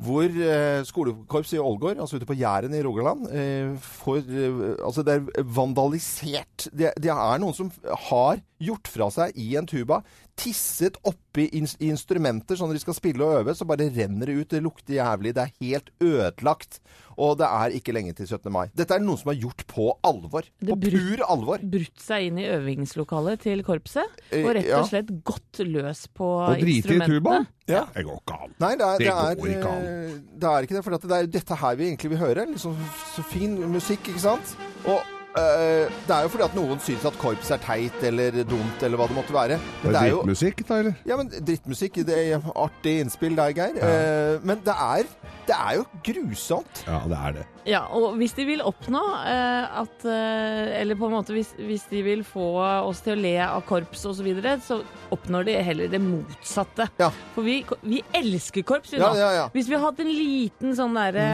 hvor 0.00 0.24
eh, 0.24 0.80
skolekorps 0.88 1.52
i 1.56 1.60
Ålgård, 1.62 2.00
altså 2.00 2.18
ute 2.18 2.28
på 2.28 2.36
Jæren 2.38 2.74
i 2.74 2.82
Rogaland, 2.84 3.26
eh, 3.32 3.74
får 4.02 4.22
eh, 4.22 4.60
Altså, 4.82 5.02
det 5.02 5.14
er 5.18 5.44
vandalisert. 5.44 6.68
Det, 6.72 6.92
det 7.02 7.12
er 7.12 7.42
noen 7.42 7.56
som 7.56 7.70
har 8.08 8.40
gjort 8.62 8.88
fra 8.90 9.08
seg 9.12 9.36
i 9.40 9.52
en 9.58 9.68
tuba, 9.68 10.00
tisset 10.42 10.96
oppi 11.06 11.44
in 11.56 11.68
instrumenter 11.86 12.58
sånn 12.58 12.68
når 12.72 12.80
de 12.80 12.82
skal 12.82 12.96
spille 12.98 13.22
og 13.22 13.38
øve, 13.42 13.54
så 13.54 13.66
bare 13.68 13.86
renner 13.94 14.26
det 14.28 14.34
ut. 14.40 14.48
Det 14.50 14.62
lukter 14.64 14.96
jævlig. 14.98 15.32
Det 15.36 15.44
er 15.46 15.52
helt 15.62 15.90
ødelagt. 16.02 16.80
Og 17.22 17.36
det 17.38 17.44
er 17.46 17.74
ikke 17.76 17.92
lenge 17.92 18.14
til 18.16 18.26
17. 18.26 18.48
mai. 18.52 18.66
Dette 18.74 18.96
er 18.96 19.02
noen 19.04 19.18
som 19.20 19.28
har 19.30 19.36
gjort 19.38 19.62
på 19.68 19.86
alvor. 20.08 20.46
Det 20.58 20.72
På 20.72 20.78
pur 20.80 21.22
alvor. 21.30 21.60
Brutt 21.74 22.00
seg 22.00 22.30
inn 22.30 22.38
i 22.40 22.46
øvingslokalet 22.48 23.42
til 23.44 23.62
korpset 23.66 24.08
Eh, 24.32 24.42
og 24.46 24.54
rett 24.56 24.70
og 24.78 24.86
slett 24.88 25.10
gått 25.28 25.60
løs 25.68 26.06
på 26.16 26.24
Og 26.24 26.56
drite 26.56 26.72
i 26.72 26.76
instrumentene. 26.80 27.20
tubaen? 27.20 27.46
Ja. 27.68 27.84
Det 27.94 28.04
går 28.08 28.18
ikke 28.22 28.38
an. 28.42 28.54
Nei, 28.64 28.72
det 28.80 28.86
er, 28.88 28.98
Det 28.98 29.06
det 29.06 29.14
er, 29.14 29.34
går 29.42 29.52
ikke 29.52 29.72
an. 29.76 29.84
eh, 29.84 30.20
det 30.42 30.48
er 30.52 30.62
ikke 30.66 30.74
det. 30.78 30.84
For 30.84 30.96
det 30.96 31.18
er 31.20 31.26
dette 31.38 31.54
her 31.62 31.76
vi 31.76 31.88
egentlig 31.90 32.10
vil 32.16 32.22
høre. 32.24 32.46
Liksom, 32.48 32.76
så 33.14 33.24
fin 33.30 33.58
musikk, 33.70 34.08
ikke 34.08 34.24
sant? 34.24 34.56
Og 34.88 35.00
eh, 35.38 35.92
det 36.06 36.14
er 36.16 36.26
jo 36.26 36.32
fordi 36.32 36.46
at 36.46 36.56
noen 36.56 36.80
syns 36.82 37.06
at 37.08 37.16
korps 37.20 37.52
er 37.54 37.60
teit 37.62 38.04
eller 38.08 38.42
dumt, 38.48 38.82
eller 38.84 39.00
hva 39.00 39.08
det 39.10 39.16
måtte 39.16 39.36
være. 39.36 39.58
Det 39.58 39.86
Men 39.86 39.90
er 39.90 39.98
det 39.98 40.02
er 40.02 40.16
drittmusikk, 40.16 40.64
da, 40.68 40.80
eller? 40.82 40.96
Ja, 41.08 41.18
men 41.20 41.32
drittmusikk, 41.32 42.00
det 42.08 42.18
er 42.18 42.50
artig 42.54 42.98
innspill 43.04 43.38
der, 43.38 43.54
Geir. 43.56 43.78
Eh, 43.78 44.36
men 44.46 44.62
det 44.64 44.74
er, 44.74 45.08
det 45.48 45.56
er 45.56 45.78
jo 45.80 45.86
grusomt. 46.06 46.84
Ja, 46.86 47.00
det 47.10 47.18
er 47.18 47.36
det. 47.38 47.46
Ja, 47.68 47.84
og 47.94 48.16
hvis 48.18 48.34
de 48.34 48.42
vil 48.48 48.62
oppnå 48.66 48.98
uh, 48.98 49.82
at 49.84 50.02
Eller 50.02 50.96
på 50.98 51.06
en 51.06 51.12
måte 51.14 51.30
hvis, 51.30 51.52
hvis 51.62 51.84
de 51.92 52.00
vil 52.02 52.24
få 52.26 52.46
oss 52.58 53.04
til 53.04 53.14
å 53.14 53.20
le 53.22 53.36
av 53.44 53.62
korps 53.68 54.02
osv., 54.02 54.18
så, 54.18 54.24
videre, 54.26 54.56
så 54.58 54.80
oppnår 55.14 55.46
de 55.46 55.54
heller 55.62 55.92
det 55.92 56.00
motsatte. 56.02 56.88
Ja. 56.98 57.12
For 57.36 57.46
vi, 57.46 57.60
vi 57.86 58.00
elsker 58.18 58.66
korps, 58.66 58.90
vi 58.90 58.98
Ja, 58.98 59.12
nå. 59.12 59.20
ja, 59.20 59.30
ja. 59.36 59.46
Hvis 59.54 59.70
vi 59.70 59.78
hadde 59.78 59.92
hatt 59.92 60.02
en 60.02 60.10
liten 60.10 60.74
sånn 60.78 60.98
derre 60.98 61.28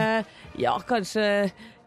Ja, 0.61 0.75
kanskje 0.85 1.25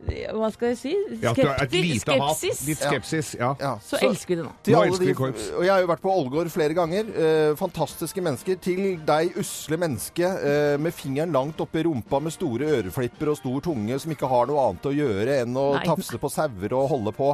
Hva 0.02 0.48
skal 0.50 0.72
jeg 0.72 0.78
si? 0.80 0.92
Ja, 1.22 1.30
at 1.30 1.36
du 1.38 1.42
har 1.46 1.60
et 1.62 1.70
Skepti- 1.70 1.82
lite 1.92 2.14
hat. 2.18 2.36
skepsis. 2.36 2.62
Litt 2.66 2.78
skepsis, 2.82 3.28
ja. 3.38 3.52
Ja, 3.60 3.78
Så, 3.78 3.98
elsker 4.02 4.28
vi 4.32 4.36
det 4.40 4.44
nå. 4.44 4.52
Til 4.66 4.74
Nå 4.74 4.78
alle 4.80 4.88
elsker 4.90 5.04
de, 5.04 5.10
vi 5.12 5.14
korps. 5.14 5.44
og 5.54 5.62
jeg 5.62 5.70
har 5.72 5.80
jo 5.84 5.86
vært 5.92 6.02
på 6.02 6.10
Ålgård 6.10 6.50
flere 6.50 6.74
ganger. 6.74 7.04
Eh, 7.14 7.54
fantastiske 7.56 8.20
mennesker. 8.24 8.56
Til 8.60 8.82
deg 9.06 9.36
usle 9.38 9.78
menneske 9.78 10.26
eh, 10.26 10.76
med 10.82 10.92
fingeren 10.92 11.32
langt 11.32 11.60
oppi 11.62 11.84
rumpa 11.86 12.20
med 12.20 12.32
store 12.34 12.66
øreflipper 12.82 13.30
og 13.30 13.36
stor 13.38 13.60
tunge 13.60 13.98
som 14.02 14.10
ikke 14.10 14.28
har 14.28 14.46
noe 14.50 14.58
annet 14.70 14.82
å 14.90 14.94
gjøre 14.96 15.38
enn 15.44 15.54
å 15.54 15.68
Nei. 15.76 15.84
tafse 15.86 16.18
på 16.18 16.30
sauer 16.34 16.72
og 16.74 16.88
holde 16.90 17.12
på. 17.14 17.30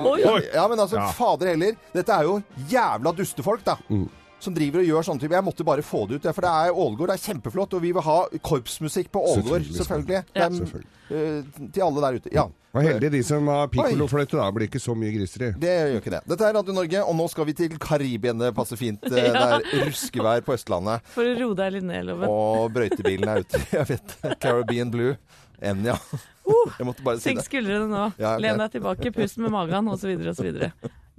Oi! 0.00 0.20
Ja, 0.54 0.66
men 0.68 0.78
altså, 0.78 0.96
Ja. 0.96 1.10
fader 1.12 1.52
heller. 1.52 1.76
Dette 1.92 2.08
er 2.16 2.22
jo 2.24 2.42
jævla 2.70 3.12
dustefolk, 3.14 3.62
da. 3.64 3.76
Mm. 3.90 4.08
Som 4.40 4.54
driver 4.56 4.80
og 4.80 4.86
gjør 4.88 5.04
sånne 5.04 5.20
ting. 5.20 5.32
Jeg 5.36 5.44
måtte 5.44 5.64
bare 5.68 5.82
få 5.84 6.06
det 6.08 6.20
ut. 6.20 6.28
For 6.32 6.40
det 6.46 6.50
er 6.50 6.78
Ålgård 6.84 7.10
det 7.12 7.16
er 7.18 7.24
kjempeflott, 7.28 7.74
og 7.76 7.82
vi 7.84 7.90
vil 7.92 8.04
ha 8.06 8.14
korpsmusikk 8.40 9.10
på 9.12 9.20
Ålgård. 9.34 9.66
Selvfølgelig 9.68 9.76
Selvfølgelig. 9.80 10.22
Ja. 10.34 10.48
Det 10.48 10.58
selvfølgelig. 10.62 10.86
eh, 11.10 11.68
til 11.74 11.84
alle 11.84 12.00
der 12.06 12.16
ute. 12.20 12.32
Ja. 12.32 12.46
Og 12.70 12.84
heldig 12.86 13.08
de 13.10 13.20
som 13.26 13.48
har 13.50 13.66
pikkolofløyte, 13.72 14.36
da. 14.38 14.46
Blir 14.54 14.68
ikke 14.70 14.78
så 14.80 14.94
mye 14.94 15.10
griser 15.12 15.42
i. 15.48 15.50
Det 15.58 15.72
gjør 15.74 15.96
ikke 16.00 16.12
det. 16.14 16.20
Dette 16.30 16.46
er 16.46 16.54
Radio 16.54 16.72
Norge, 16.76 17.00
og 17.02 17.16
nå 17.18 17.26
skal 17.32 17.48
vi 17.48 17.54
til 17.58 17.74
Karibien. 17.82 18.38
Det 18.38 18.52
passer 18.54 18.78
fint. 18.80 19.04
Eh, 19.10 19.10
Det 19.34 19.34
er 19.34 19.84
ruskevær 19.90 20.44
på 20.46 20.54
Østlandet. 20.54 21.02
For 21.12 21.26
å 21.26 21.34
roe 21.40 21.58
deg 21.58 21.74
litt 21.76 21.88
ned, 21.90 22.06
Loven. 22.08 22.30
Og 22.30 22.70
brøytebilen 22.76 23.28
er 23.34 23.42
ute. 23.44 23.60
Jeg 23.76 23.88
vet. 23.90 24.16
Caribbean 24.40 24.94
Blue. 24.94 25.16
Enja. 25.60 25.98
Jeg 26.78 26.86
måtte 26.88 27.04
bare 27.04 27.20
si 27.20 27.28
Senk 27.28 27.42
det. 27.42 27.48
skuldrene 27.50 27.90
nå. 27.90 28.06
Ja, 28.18 28.36
okay. 28.38 28.46
Len 28.46 28.58
deg 28.64 28.72
tilbake, 28.78 29.12
pust 29.18 29.36
med 29.42 29.52
magen 29.54 29.90
osv. 29.92 30.14
osv. 30.32 30.48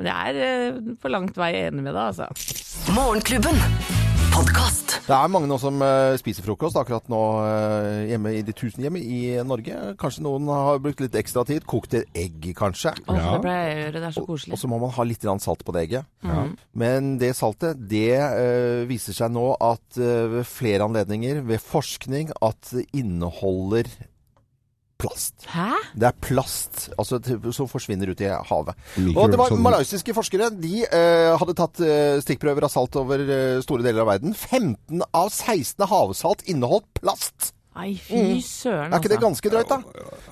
Men 0.01 0.10
jeg 0.10 0.31
er 0.34 0.38
eh, 0.74 0.77
for 0.98 1.13
langt 1.13 1.36
vei 1.38 1.51
enig 1.67 1.84
med 1.86 1.93
deg, 1.93 2.08
altså. 2.10 2.25
Morgenklubben. 2.96 3.60
Podcast. 4.34 4.96
Det 5.05 5.13
er 5.13 5.29
mange 5.29 5.46
nå 5.46 5.60
som 5.62 5.75
eh, 5.86 6.15
spiser 6.17 6.41
frokost 6.41 6.79
akkurat 6.79 7.05
nå 7.12 7.20
eh, 7.46 8.00
hjemme 8.10 8.31
i 8.34 8.39
de 8.48 8.55
tusen 8.58 8.81
hjem 8.81 8.98
i 8.98 9.20
Norge. 9.46 9.75
Kanskje 10.01 10.24
noen 10.25 10.50
har 10.50 10.81
brukt 10.81 11.03
litt 11.05 11.20
ekstra 11.22 11.43
tid. 11.46 11.67
Kokt 11.70 11.93
et 12.00 12.17
egg, 12.17 12.50
kanskje. 12.58 12.96
Åh, 13.05 13.20
Ja. 13.20 13.36
Det 13.46 13.53
gjøre. 13.53 13.93
Det 14.00 14.08
er 14.10 14.15
så 14.17 14.24
Og 14.25 14.31
koselig. 14.31 14.58
så 14.58 14.72
må 14.74 14.81
man 14.81 14.96
ha 14.98 15.05
litt 15.05 15.27
salt 15.46 15.62
på 15.67 15.75
det 15.77 15.84
egget. 15.86 16.10
Ja. 16.25 16.48
Men 16.74 17.12
det 17.22 17.36
saltet, 17.38 17.77
det 17.91 18.17
uh, 18.17 18.81
viser 18.89 19.13
seg 19.13 19.36
nå 19.38 19.51
at 19.62 20.01
uh, 20.01 20.39
ved 20.39 20.50
flere 20.50 20.89
anledninger 20.89 21.46
ved 21.46 21.62
forskning 21.62 22.34
at 22.41 22.74
det 22.74 22.88
inneholder 22.98 23.86
plast. 25.01 25.34
Hæ? 25.51 25.70
Det 25.98 26.08
er 26.12 26.17
plast 26.24 26.89
altså, 27.01 27.20
som 27.55 27.70
forsvinner 27.72 28.12
ut 28.13 28.22
i 28.22 28.29
havet. 28.29 28.75
Mikro- 28.98 29.24
Og 29.25 29.31
det 29.34 29.39
var 29.41 29.50
sånn- 29.53 29.63
Malaysiske 29.65 30.13
forskere 30.17 30.51
de 30.53 30.84
uh, 30.86 31.34
hadde 31.41 31.55
tatt 31.58 31.81
uh, 31.84 32.20
stikkprøver 32.24 32.67
av 32.67 32.74
salt 32.74 32.96
over 33.01 33.24
uh, 33.25 33.62
store 33.65 33.84
deler 33.88 34.05
av 34.05 34.12
verden. 34.13 34.36
15 34.38 35.01
av 35.12 35.29
16 35.34 35.88
havsalt 35.91 36.46
inneholdt 36.51 36.88
plast. 37.01 37.51
Nei, 37.71 37.93
fy 37.95 38.41
søren, 38.43 38.91
Er 38.91 38.99
ikke 38.99 39.07
det 39.07 39.15
altså. 39.15 39.27
ganske 39.29 39.49
drøyt, 39.53 39.69
da? 39.69 39.77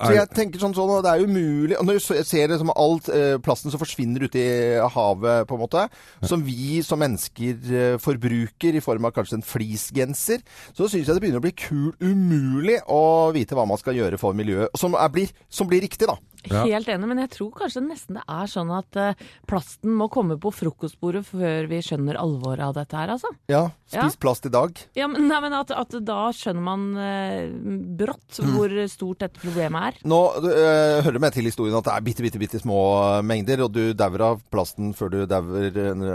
Så 0.04 0.10
jeg 0.12 0.28
tenker 0.36 0.60
sånn 0.60 0.74
sånn, 0.76 0.90
det 1.02 1.08
er 1.14 1.24
umulig 1.24 1.78
og 1.78 1.86
Når 1.88 1.96
du 1.96 2.00
så- 2.04 2.24
ser 2.28 2.48
liksom 2.52 2.70
alt 2.76 3.08
eh, 3.08 3.38
plasten 3.40 3.70
som 3.72 3.80
forsvinner 3.80 4.20
ute 4.26 4.36
i 4.36 4.76
havet, 4.76 5.46
på 5.48 5.54
en 5.56 5.62
måte, 5.64 5.88
som 6.22 6.42
vi 6.44 6.82
som 6.82 6.98
mennesker 7.00 7.72
eh, 7.72 7.96
forbruker 7.96 8.76
i 8.76 8.80
form 8.84 9.06
av 9.08 9.12
kanskje 9.16 9.38
en 9.40 9.42
fleecegenser, 9.46 10.42
så 10.76 10.84
syns 10.84 11.06
jeg 11.08 11.14
det 11.16 11.22
begynner 11.22 11.40
å 11.40 11.46
bli 11.48 11.52
kul 11.56 11.92
umulig 12.02 12.76
å 12.92 13.32
vite 13.32 13.56
hva 13.56 13.66
man 13.66 13.78
skal 13.80 13.94
gjøre 13.96 14.18
for 14.20 14.36
miljøet. 14.36 14.68
Som, 14.76 14.94
er, 14.94 15.08
blir, 15.08 15.32
som 15.48 15.66
blir 15.66 15.80
riktig, 15.80 16.06
da. 16.12 16.18
Ja. 16.48 16.62
Helt 16.64 16.88
enig, 16.88 17.08
men 17.10 17.18
jeg 17.24 17.30
tror 17.34 17.50
kanskje 17.58 17.82
nesten 17.84 18.16
det 18.16 18.22
er 18.28 18.46
sånn 18.48 18.70
at 18.72 18.96
eh, 18.96 19.14
plasten 19.50 19.92
må 19.98 20.06
komme 20.12 20.38
på 20.40 20.52
frokostbordet 20.54 21.24
før 21.28 21.68
vi 21.68 21.80
skjønner 21.84 22.16
alvoret 22.20 22.62
av 22.64 22.74
dette 22.78 22.96
her, 22.96 23.12
altså. 23.16 23.28
Ja, 23.52 23.66
Ja. 23.90 24.04
spis 24.06 24.16
plast 24.22 24.46
i 24.46 24.52
dag. 24.54 24.76
Ja, 24.94 25.08
men, 25.10 25.26
nei, 25.28 25.40
men 25.42 25.52
at, 25.58 25.70
at 25.74 25.90
da 26.06 26.28
skjønner 26.32 26.62
man 26.62 26.84
eh, 26.96 27.50
brått 28.00 28.38
Mm. 28.40 28.52
hvor 28.54 28.72
stort 28.88 29.18
dette 29.24 29.40
problemet 29.42 29.82
er. 29.90 29.96
Nå 30.08 30.18
øh, 30.38 31.02
hører 31.04 31.18
med 31.20 31.32
til 31.34 31.44
historien 31.44 31.74
at 31.76 31.84
det 31.84 31.92
er 31.92 32.04
bitte, 32.06 32.22
bitte, 32.24 32.38
bitte 32.40 32.60
små 32.62 32.78
mengder, 33.26 33.64
og 33.66 33.72
du 33.74 33.92
dauer 33.92 34.22
av 34.30 34.40
plasten 34.52 34.94
før 34.96 35.10
du 35.10 35.18
dauer 35.26 35.74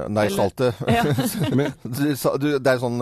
Nei, 0.10 0.28
saltet. 0.34 0.80
Ja. 0.96 1.04
du, 2.40 2.48
det 2.60 2.72
er 2.72 2.80
sånn 2.82 3.02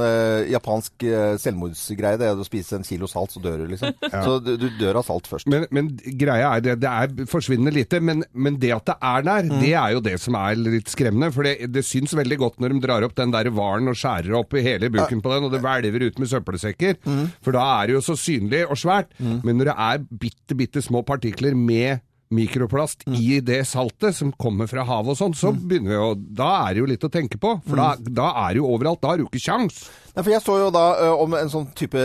japansk 0.49 1.05
selvmordsgreie, 1.43 2.17
det 2.19 2.27
er 2.31 2.39
å 2.41 2.45
spise 2.47 2.79
en 2.79 2.85
kilo 2.87 3.07
salt, 3.11 3.35
så 3.35 3.41
dør 3.43 3.63
du, 3.63 3.67
liksom. 3.75 3.93
Så 4.09 4.37
du, 4.43 4.55
du 4.59 4.67
dør 4.79 4.99
av 5.01 5.07
salt 5.07 5.29
først. 5.29 5.47
Men, 5.51 5.67
men 5.73 5.91
greia 6.19 6.55
er 6.57 6.65
det, 6.65 6.75
det 6.83 6.89
er 6.89 7.12
forsvinnende 7.29 7.73
lite, 7.75 7.99
men, 8.01 8.23
men 8.33 8.57
det 8.61 8.71
at 8.75 8.85
det 8.85 8.95
er 9.01 9.21
der, 9.27 9.43
Mm. 9.43 9.59
det 9.61 9.73
er 9.73 9.91
jo 9.93 9.99
det 10.01 10.19
som 10.19 10.35
er 10.35 10.55
litt 10.55 10.87
skremmende. 10.91 11.31
For 11.33 11.43
det, 11.43 11.71
det 11.71 11.83
syns 11.85 12.13
veldig 12.13 12.37
godt 12.39 12.59
når 12.59 12.69
de 12.73 12.79
drar 12.87 13.03
opp 13.03 13.15
den 13.15 13.31
der 13.31 13.49
hvalen 13.53 13.87
og 13.91 13.95
skjærer 13.99 14.33
opp 14.39 14.53
i 14.53 14.61
hele 14.65 14.89
buken 14.89 15.21
på 15.21 15.33
den, 15.33 15.43
og 15.47 15.51
det 15.51 15.61
hvelver 15.61 16.07
ut 16.07 16.19
med 16.19 16.27
søppelsekker. 16.31 16.97
Mm. 17.05 17.27
For 17.41 17.51
da 17.55 17.65
er 17.81 17.87
det 17.87 17.93
jo 17.97 18.01
så 18.01 18.15
synlig 18.17 18.63
og 18.69 18.77
svært. 18.77 19.11
Men 19.19 19.57
når 19.57 19.71
det 19.71 19.77
er 19.77 19.97
bitte, 20.23 20.55
bitte 20.57 20.81
små 20.81 21.03
partikler 21.05 21.55
med 21.55 22.01
mikroplast 22.33 23.03
Mm. 23.05 23.13
i 23.19 23.39
det 23.45 23.59
saltet 23.69 24.15
som 24.17 24.31
kommer 24.33 24.65
fra 24.67 24.83
havet 24.83 25.11
og 25.13 25.17
sånn, 25.19 25.35
så 25.37 25.51
begynner 25.53 25.89
vi 25.93 25.99
å 26.01 26.15
Da 26.35 26.67
er 26.67 26.73
det 26.73 26.79
jo 26.81 26.85
litt 26.89 27.03
å 27.05 27.11
tenke 27.11 27.37
på. 27.37 27.61
For 27.67 27.75
da, 27.75 27.95
Mm. 27.95 28.13
da 28.13 28.27
er 28.47 28.53
det 28.53 28.57
jo 28.57 28.71
overalt. 28.73 29.01
Da 29.01 29.09
har 29.09 29.17
du 29.17 29.25
ikke 29.27 29.43
kjangs. 29.43 29.89
Nei, 30.13 30.21
for 30.21 30.29
Jeg 30.29 30.43
så 30.45 30.55
jo 30.61 30.67
da 30.69 30.81
uh, 30.99 31.21
om 31.23 31.33
en 31.33 31.49
sånn 31.49 31.71
type 31.73 31.97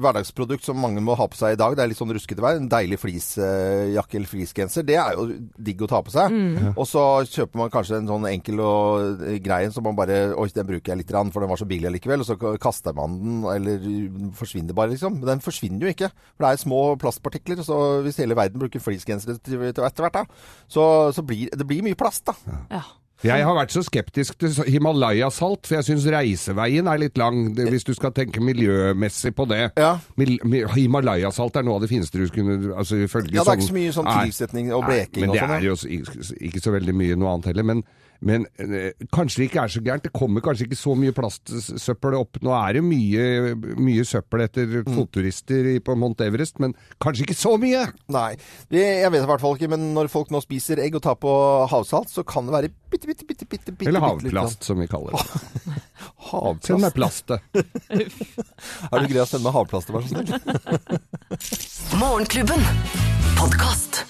hverdagsprodukt 0.00 0.64
som 0.64 0.78
mange 0.80 1.02
må 1.04 1.12
ha 1.18 1.26
på 1.28 1.36
seg 1.36 1.52
i 1.52 1.58
dag. 1.60 1.74
Det 1.76 1.82
er 1.84 1.90
litt 1.90 1.98
sånn 1.98 2.12
ruskete 2.16 2.40
vær. 2.40 2.56
En 2.56 2.68
deilig 2.72 2.96
fleecejakke 3.02 4.16
eller 4.16 4.30
fleecegenser. 4.30 4.86
Det 4.88 4.96
er 4.96 5.18
jo 5.18 5.26
digg 5.60 5.84
å 5.84 5.88
ta 5.90 6.00
på 6.04 6.14
seg. 6.14 6.32
Og 6.72 6.88
så 6.88 7.02
kjøper 7.28 7.60
man 7.60 7.72
kanskje 7.74 7.98
en 8.00 8.08
sånn 8.08 8.24
enkel 8.30 8.62
og 8.64 9.20
ø, 9.20 9.34
grei 9.44 9.66
en 9.66 9.74
som 9.74 9.84
man 9.84 9.98
bare 9.98 10.22
Oi, 10.32 10.48
den 10.56 10.68
bruker 10.70 10.94
jeg 10.94 11.02
litt, 11.02 11.12
rann, 11.12 11.32
for 11.34 11.44
den 11.44 11.52
var 11.52 11.60
så 11.60 11.68
billig 11.68 11.90
allikevel. 11.90 12.24
Og 12.24 12.30
så 12.30 12.38
kaster 12.62 12.96
man 12.96 13.20
den, 13.20 13.44
eller 13.52 13.84
forsvinner 14.40 14.78
bare, 14.78 14.94
liksom. 14.94 15.20
Men 15.20 15.34
den 15.34 15.44
forsvinner 15.44 15.84
jo 15.84 15.92
ikke. 15.92 16.08
For 16.32 16.46
det 16.46 16.54
er 16.54 16.64
små 16.64 16.80
plastpartikler. 17.04 17.60
Så 17.68 17.78
hvis 18.06 18.22
hele 18.24 18.38
verden 18.38 18.64
bruker 18.64 18.80
fleecegensere 18.80 19.36
etter 19.36 19.84
hvert, 19.84 20.16
da, 20.16 20.24
så, 20.72 20.88
så 21.12 21.24
blir 21.26 21.52
det 21.52 21.68
blir 21.68 21.84
mye 21.84 22.00
plast, 22.00 22.24
da. 22.32 22.58
Ja. 22.72 22.84
Jeg 23.22 23.44
har 23.46 23.54
vært 23.54 23.74
så 23.74 23.82
skeptisk 23.86 24.38
til 24.42 24.54
Himalaya-salt, 24.66 25.68
for 25.68 25.78
jeg 25.78 25.86
syns 25.86 26.06
reiseveien 26.10 26.88
er 26.90 27.00
litt 27.04 27.20
lang, 27.20 27.52
hvis 27.54 27.86
du 27.86 27.92
skal 27.94 28.14
tenke 28.16 28.42
miljømessig 28.42 29.34
på 29.38 29.46
det. 29.50 29.62
Ja. 29.78 29.94
Himalaya-salt 30.74 31.60
er 31.60 31.66
noe 31.66 31.78
av 31.78 31.86
det 31.86 31.92
fineste 31.92 32.18
du 32.18 32.26
kunne 32.34 32.58
altså, 32.74 32.98
Ja, 32.98 33.06
det 33.06 33.42
er 33.42 33.58
ikke 33.58 33.68
så 33.70 33.78
mye 33.78 33.94
sånn 33.94 34.10
tilsetning 34.10 34.72
og 34.74 34.86
bleking 34.88 35.28
og 35.28 35.36
det 35.36 35.42
Men 35.42 35.54
det 35.54 35.58
er 35.58 35.68
jo 35.68 35.76
ikke 36.50 36.62
så 36.64 36.74
veldig 36.74 36.96
mye 36.98 37.18
noe 37.18 37.36
annet 37.36 37.52
heller. 37.52 37.68
Men, 37.72 37.84
men 38.22 38.44
eh, 38.62 38.92
kanskje 39.14 39.42
det 39.42 39.46
ikke 39.50 39.62
er 39.64 39.72
så 39.74 39.82
gærent. 39.82 40.04
Det 40.06 40.12
kommer 40.14 40.44
kanskje 40.44 40.68
ikke 40.68 40.78
så 40.78 40.94
mye 40.98 41.14
plastsøppel 41.16 42.14
opp. 42.20 42.38
Nå 42.46 42.52
er 42.54 42.78
det 42.78 42.82
mye, 42.86 43.24
mye 43.82 44.04
søppel 44.06 44.44
etter 44.46 44.78
Mm. 44.82 44.94
fotturister 44.96 45.68
på 45.84 45.94
Mount 45.98 46.20
Everest, 46.24 46.58
men 46.62 46.72
kanskje 47.02 47.26
ikke 47.26 47.36
så 47.38 47.56
mye! 47.60 47.82
Nei, 48.14 48.36
jeg 48.72 49.10
vet 49.12 49.22
i 49.22 49.28
hvert 49.30 49.42
fall 49.42 49.56
ikke, 49.58 49.68
men 49.74 49.90
når 49.96 50.08
folk 50.12 50.30
nå 50.34 50.40
spiser 50.42 50.80
egg 50.82 50.94
og 50.98 51.02
tar 51.04 51.18
på 51.20 51.32
havsalt, 51.70 52.10
så 52.10 52.24
kan 52.26 52.46
det 52.48 52.54
være 52.54 52.70
bitte, 52.92 53.06
bitte, 53.10 53.26
bitte, 53.28 53.46
bitte, 53.46 53.72
bitte 53.74 53.88
Eller 53.90 54.00
bitte 54.02 54.26
litt 54.28 54.34
havplast, 54.38 54.64
som 54.66 54.78
vi 54.82 54.86
kaller 54.90 55.14
det. 55.18 55.78
havplast. 56.32 56.66
Send 56.70 56.82
meg 56.86 56.94
plastet. 56.96 57.40
Er 58.92 59.02
du 59.02 59.10
grei 59.12 59.22
å 59.22 59.28
sende 59.28 59.44
meg 59.48 59.56
havplastet, 59.58 59.94
vær 59.94 60.06
så 60.06 60.14
snill? 60.14 60.30
Morgenklubben. 62.02 62.62
Podkast. 63.38 64.02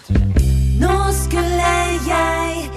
Nå 0.83 0.95
skulle 1.15 1.73
jeg 2.09 2.71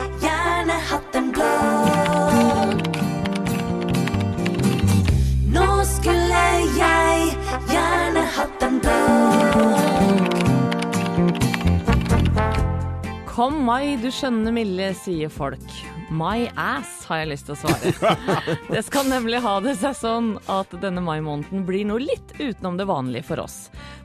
Kom 13.36 13.58
mai, 13.68 13.98
du 14.00 14.08
skjønne 14.16 14.48
milde, 14.56 14.94
sier 14.96 15.28
folk. 15.28 15.64
My 16.08 16.46
ass, 16.56 17.02
har 17.10 17.20
jeg 17.20 17.34
lyst 17.34 17.50
til 17.50 17.58
å 17.58 17.66
svare. 17.66 18.14
Det 18.72 18.80
skal 18.88 19.10
nemlig 19.12 19.42
ha 19.44 19.58
det 19.60 19.74
seg 19.82 19.98
sånn 20.00 20.30
at 20.48 20.72
denne 20.80 21.04
mai-måneden 21.04 21.66
blir 21.68 21.84
noe 21.90 22.00
litt 22.00 22.32
utenom 22.40 22.80
det 22.80 22.86
vanlige 22.88 23.28
for 23.28 23.44
oss. 23.44 23.58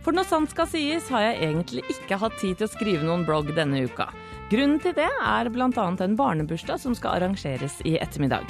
For 0.02 0.16
når 0.16 0.26
sant 0.26 0.50
skal 0.50 0.66
sies, 0.72 1.06
har 1.14 1.28
jeg 1.28 1.38
egentlig 1.46 1.84
ikke 1.94 2.18
hatt 2.18 2.34
tid 2.42 2.58
til 2.58 2.66
å 2.66 2.72
skrive 2.75 3.06
noen 3.06 3.22
blogg 3.28 3.54
denne 3.54 3.84
uka. 3.87 4.08
Grunnen 4.50 4.80
til 4.83 4.97
det 4.97 5.07
er 5.07 5.47
bl.a. 5.54 5.69
en 5.71 6.14
barnebursdag 6.19 6.80
som 6.83 6.95
skal 6.99 7.21
arrangeres 7.21 7.76
i 7.87 7.92
ettermiddag. 8.02 8.49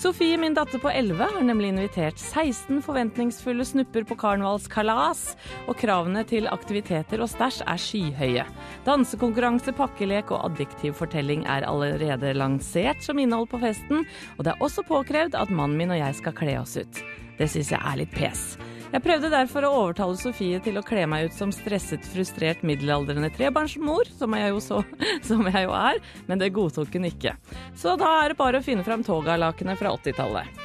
Sofie, 0.00 0.38
min 0.40 0.56
datter 0.56 0.80
på 0.80 0.88
11, 0.88 1.20
har 1.20 1.44
nemlig 1.44 1.68
invitert 1.74 2.16
16 2.16 2.80
forventningsfulle 2.86 3.66
snupper 3.68 4.06
på 4.08 4.16
karnevalskalas, 4.22 5.34
og 5.68 5.76
kravene 5.76 6.24
til 6.24 6.48
aktiviteter 6.48 7.20
og 7.20 7.28
stæsj 7.28 7.60
er 7.68 7.84
skyhøye. 7.84 8.48
Dansekonkurranse, 8.88 9.76
pakkelek 9.76 10.32
og 10.32 10.46
adjektivfortelling 10.48 11.44
er 11.44 11.68
allerede 11.68 12.32
lansert 12.40 13.04
som 13.04 13.20
innhold 13.20 13.50
på 13.52 13.60
festen, 13.66 14.08
og 14.38 14.46
det 14.46 14.54
er 14.54 14.64
også 14.64 14.88
påkrevd 14.88 15.36
at 15.36 15.52
mannen 15.52 15.76
min 15.76 15.92
og 15.92 16.00
jeg 16.00 16.22
skal 16.22 16.40
kle 16.40 16.56
oss 16.62 16.78
ut. 16.80 17.04
Det 17.36 17.52
syns 17.52 17.76
jeg 17.76 17.84
er 17.84 18.00
litt 18.00 18.16
pes. 18.16 18.54
Jeg 18.94 19.02
prøvde 19.02 19.26
derfor 19.26 19.64
å 19.66 19.72
overtale 19.74 20.14
Sofie 20.14 20.60
til 20.62 20.76
å 20.78 20.84
kle 20.86 21.02
meg 21.10 21.26
ut 21.26 21.34
som 21.34 21.50
stresset, 21.50 22.04
frustrert 22.12 22.60
middelaldrende 22.62 23.26
trebarnsmor, 23.34 24.06
som 24.20 24.36
jeg 24.38 24.52
jo, 24.52 24.60
så, 24.62 24.78
som 25.28 25.42
jeg 25.50 25.64
jo 25.64 25.72
er, 25.74 25.98
men 26.28 26.38
det 26.38 26.52
godtok 26.54 26.94
hun 26.94 27.08
ikke. 27.08 27.32
Så 27.74 27.96
da 27.98 28.12
er 28.20 28.30
det 28.30 28.38
bare 28.38 28.60
å 28.62 28.66
finne 28.66 28.86
fram 28.86 29.02
togalakenet 29.02 29.80
fra 29.82 29.96
80-tallet. 29.98 30.62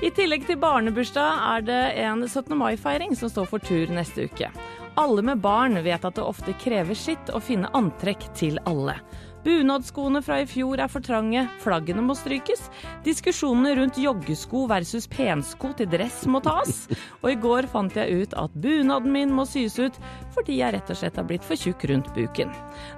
I 0.00 0.08
tillegg 0.16 0.46
til 0.48 0.56
barnebursdag 0.62 1.44
er 1.52 1.68
det 1.68 1.82
en 2.06 2.24
17. 2.24 2.56
mai-feiring 2.56 3.12
som 3.18 3.28
står 3.28 3.52
for 3.52 3.60
tur 3.60 3.92
neste 3.92 4.30
uke. 4.30 4.48
Alle 4.96 5.26
med 5.26 5.44
barn 5.44 5.76
vet 5.84 6.08
at 6.08 6.16
det 6.16 6.24
ofte 6.24 6.56
krever 6.62 6.96
sitt 6.96 7.28
å 7.36 7.42
finne 7.42 7.68
antrekk 7.76 8.30
til 8.38 8.56
alle. 8.64 8.96
Bunadsskoene 9.44 10.20
fra 10.24 10.40
i 10.42 10.46
fjor 10.50 10.80
er 10.82 10.90
for 10.90 11.04
trange, 11.04 11.44
flaggene 11.62 12.02
må 12.04 12.16
strykes. 12.18 12.64
Diskusjonene 13.06 13.76
rundt 13.78 13.98
joggesko 14.02 14.64
versus 14.70 15.06
pensko 15.10 15.70
til 15.78 15.90
dress 15.92 16.24
må 16.30 16.42
tas. 16.44 16.86
Og 17.22 17.30
i 17.32 17.38
går 17.38 17.68
fant 17.70 17.96
jeg 17.96 18.22
ut 18.24 18.38
at 18.40 18.56
bunaden 18.58 19.14
min 19.14 19.34
må 19.34 19.46
sys 19.48 19.78
ut 19.78 19.98
fordi 20.34 20.58
jeg 20.60 20.74
rett 20.74 20.90
og 20.92 20.98
slett 21.00 21.18
har 21.18 21.26
blitt 21.28 21.46
for 21.46 21.58
tjukk 21.58 21.86
rundt 21.90 22.10
buken. 22.16 22.52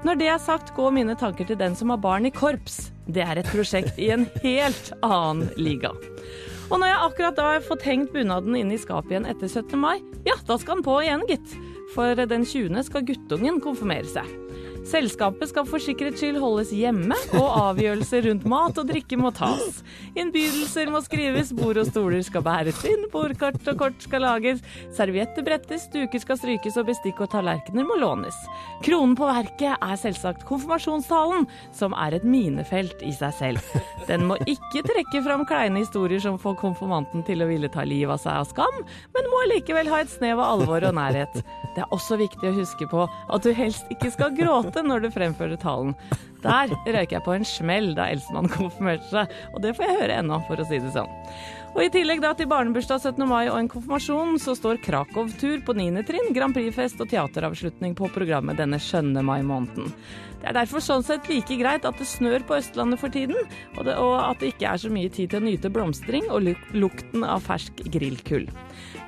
Når 0.04 0.20
det 0.20 0.30
er 0.32 0.40
sagt, 0.42 0.74
går 0.76 0.94
mine 0.96 1.16
tanker 1.18 1.48
til 1.48 1.60
den 1.60 1.76
som 1.76 1.92
har 1.92 2.00
barn 2.02 2.28
i 2.28 2.34
korps. 2.34 2.88
Det 3.10 3.24
er 3.24 3.40
et 3.40 3.52
prosjekt 3.52 3.98
i 4.00 4.10
en 4.14 4.26
helt 4.44 4.92
annen 5.04 5.48
liga. 5.60 5.92
Og 6.70 6.78
når 6.78 6.92
jeg 6.92 7.02
akkurat 7.06 7.38
da 7.38 7.48
har 7.54 7.64
fått 7.66 7.84
hengt 7.88 8.12
bunaden 8.14 8.54
inn 8.54 8.70
i 8.70 8.78
skapet 8.78 9.16
igjen 9.16 9.26
etter 9.26 9.50
17. 9.50 9.74
mai, 9.80 9.98
ja, 10.28 10.36
da 10.46 10.56
skal 10.60 10.78
den 10.78 10.86
på 10.86 11.00
igjen, 11.02 11.26
gitt. 11.30 11.56
For 11.96 12.14
den 12.14 12.46
20. 12.46 12.84
skal 12.86 13.06
guttungen 13.08 13.58
konfirmere 13.64 14.06
seg. 14.06 14.49
Selskapet 14.88 15.50
skal 15.50 15.66
for 15.68 15.82
sikkerhets 15.82 16.22
skyld 16.22 16.38
holdes 16.40 16.70
hjemme, 16.72 17.16
og 17.36 17.48
avgjørelser 17.60 18.24
rundt 18.26 18.46
mat 18.48 18.78
og 18.80 18.88
drikke 18.88 19.18
må 19.20 19.28
tas. 19.36 19.82
Innbydelser 20.16 20.88
må 20.92 21.02
skrives, 21.04 21.52
bord 21.56 21.78
og 21.82 21.90
stoler 21.90 22.22
skal 22.24 22.44
bæres 22.46 22.80
inn, 22.88 23.04
bordkart 23.12 23.60
og 23.70 23.76
kort 23.82 24.00
skal 24.00 24.24
lages, 24.24 24.62
servietter 24.96 25.44
brettes, 25.46 25.84
duker 25.92 26.22
skal 26.22 26.40
strykes 26.40 26.78
og 26.80 26.88
bestikk 26.88 27.20
og 27.20 27.30
tallerkener 27.34 27.84
må 27.86 27.98
lånes. 28.00 28.38
Kronen 28.86 29.12
på 29.18 29.28
verket 29.28 29.76
er 29.76 30.00
selvsagt 30.00 30.46
konfirmasjonstalen, 30.48 31.44
som 31.76 31.94
er 32.00 32.16
et 32.16 32.24
minefelt 32.24 33.04
i 33.04 33.12
seg 33.14 33.36
selv. 33.36 33.76
Den 34.08 34.24
må 34.30 34.40
ikke 34.48 34.82
trekke 34.88 35.22
fram 35.26 35.44
kleine 35.48 35.84
historier 35.84 36.24
som 36.24 36.40
får 36.40 36.56
konfirmanten 36.64 37.26
til 37.28 37.44
å 37.44 37.50
ville 37.50 37.68
ta 37.70 37.84
livet 37.84 38.16
av 38.16 38.24
seg 38.24 38.40
av 38.40 38.48
skam, 38.48 38.82
men 39.12 39.30
må 39.30 39.44
likevel 39.52 39.92
ha 39.92 40.00
et 40.02 40.12
snev 40.12 40.40
av 40.40 40.56
alvor 40.56 40.88
og 40.88 40.96
nærhet. 40.96 41.42
Det 41.76 41.84
er 41.84 41.94
også 41.94 42.16
viktig 42.18 42.48
å 42.48 42.56
huske 42.56 42.88
på 42.90 43.04
at 43.06 43.44
du 43.44 43.52
helst 43.54 43.86
ikke 43.92 44.10
skal 44.16 44.34
gråte 44.34 44.69
når 44.74 45.04
du 45.04 45.14
fremfører 45.14 45.58
talen. 45.60 45.94
Der 46.40 46.70
røyker 46.72 47.18
jeg 47.18 47.24
på 47.26 47.34
en 47.36 47.44
smell 47.44 47.90
da 47.96 48.06
Elsemann 48.12 48.48
konfirmerte 48.48 49.08
seg, 49.10 49.32
og 49.52 49.64
det 49.64 49.74
får 49.76 49.86
jeg 49.86 49.98
høre 49.98 50.20
ennå, 50.22 50.38
for 50.46 50.60
å 50.60 50.68
si 50.68 50.78
det 50.80 50.94
sånn. 50.94 51.10
Og 51.70 51.84
I 51.84 51.90
tillegg 51.94 52.22
da 52.22 52.32
til 52.34 52.48
barnebursdag 52.50 53.02
17. 53.12 53.26
mai 53.30 53.44
og 53.50 53.58
en 53.58 53.68
konfirmasjon, 53.70 54.38
så 54.42 54.56
står 54.58 54.80
Krakow-tur 54.82 55.60
på 55.66 55.76
9. 55.78 56.02
trinn, 56.08 56.32
Grand 56.34 56.56
Prix-fest 56.56 57.02
og 57.02 57.12
teateravslutning 57.12 57.94
på 57.98 58.08
programmet 58.14 58.58
denne 58.58 58.80
skjønne 58.82 59.22
mai-måneden. 59.26 59.92
Det 60.40 60.48
er 60.48 60.56
derfor 60.56 60.80
sånn 60.84 61.04
sett 61.04 61.28
like 61.28 61.56
greit 61.60 61.84
at 61.84 61.98
det 62.00 62.08
snør 62.08 62.44
på 62.48 62.56
Østlandet 62.56 63.00
for 63.02 63.12
tiden, 63.12 63.36
og, 63.76 63.84
det, 63.84 63.96
og 64.00 64.14
at 64.22 64.40
det 64.40 64.54
ikke 64.54 64.70
er 64.72 64.80
så 64.80 64.92
mye 64.92 65.12
tid 65.12 65.32
til 65.32 65.42
å 65.42 65.44
nyte 65.44 65.72
blomstring 65.72 66.30
og 66.32 66.46
luk 66.48 66.70
lukten 66.72 67.26
av 67.26 67.44
fersk 67.44 67.82
grillkull. 67.92 68.46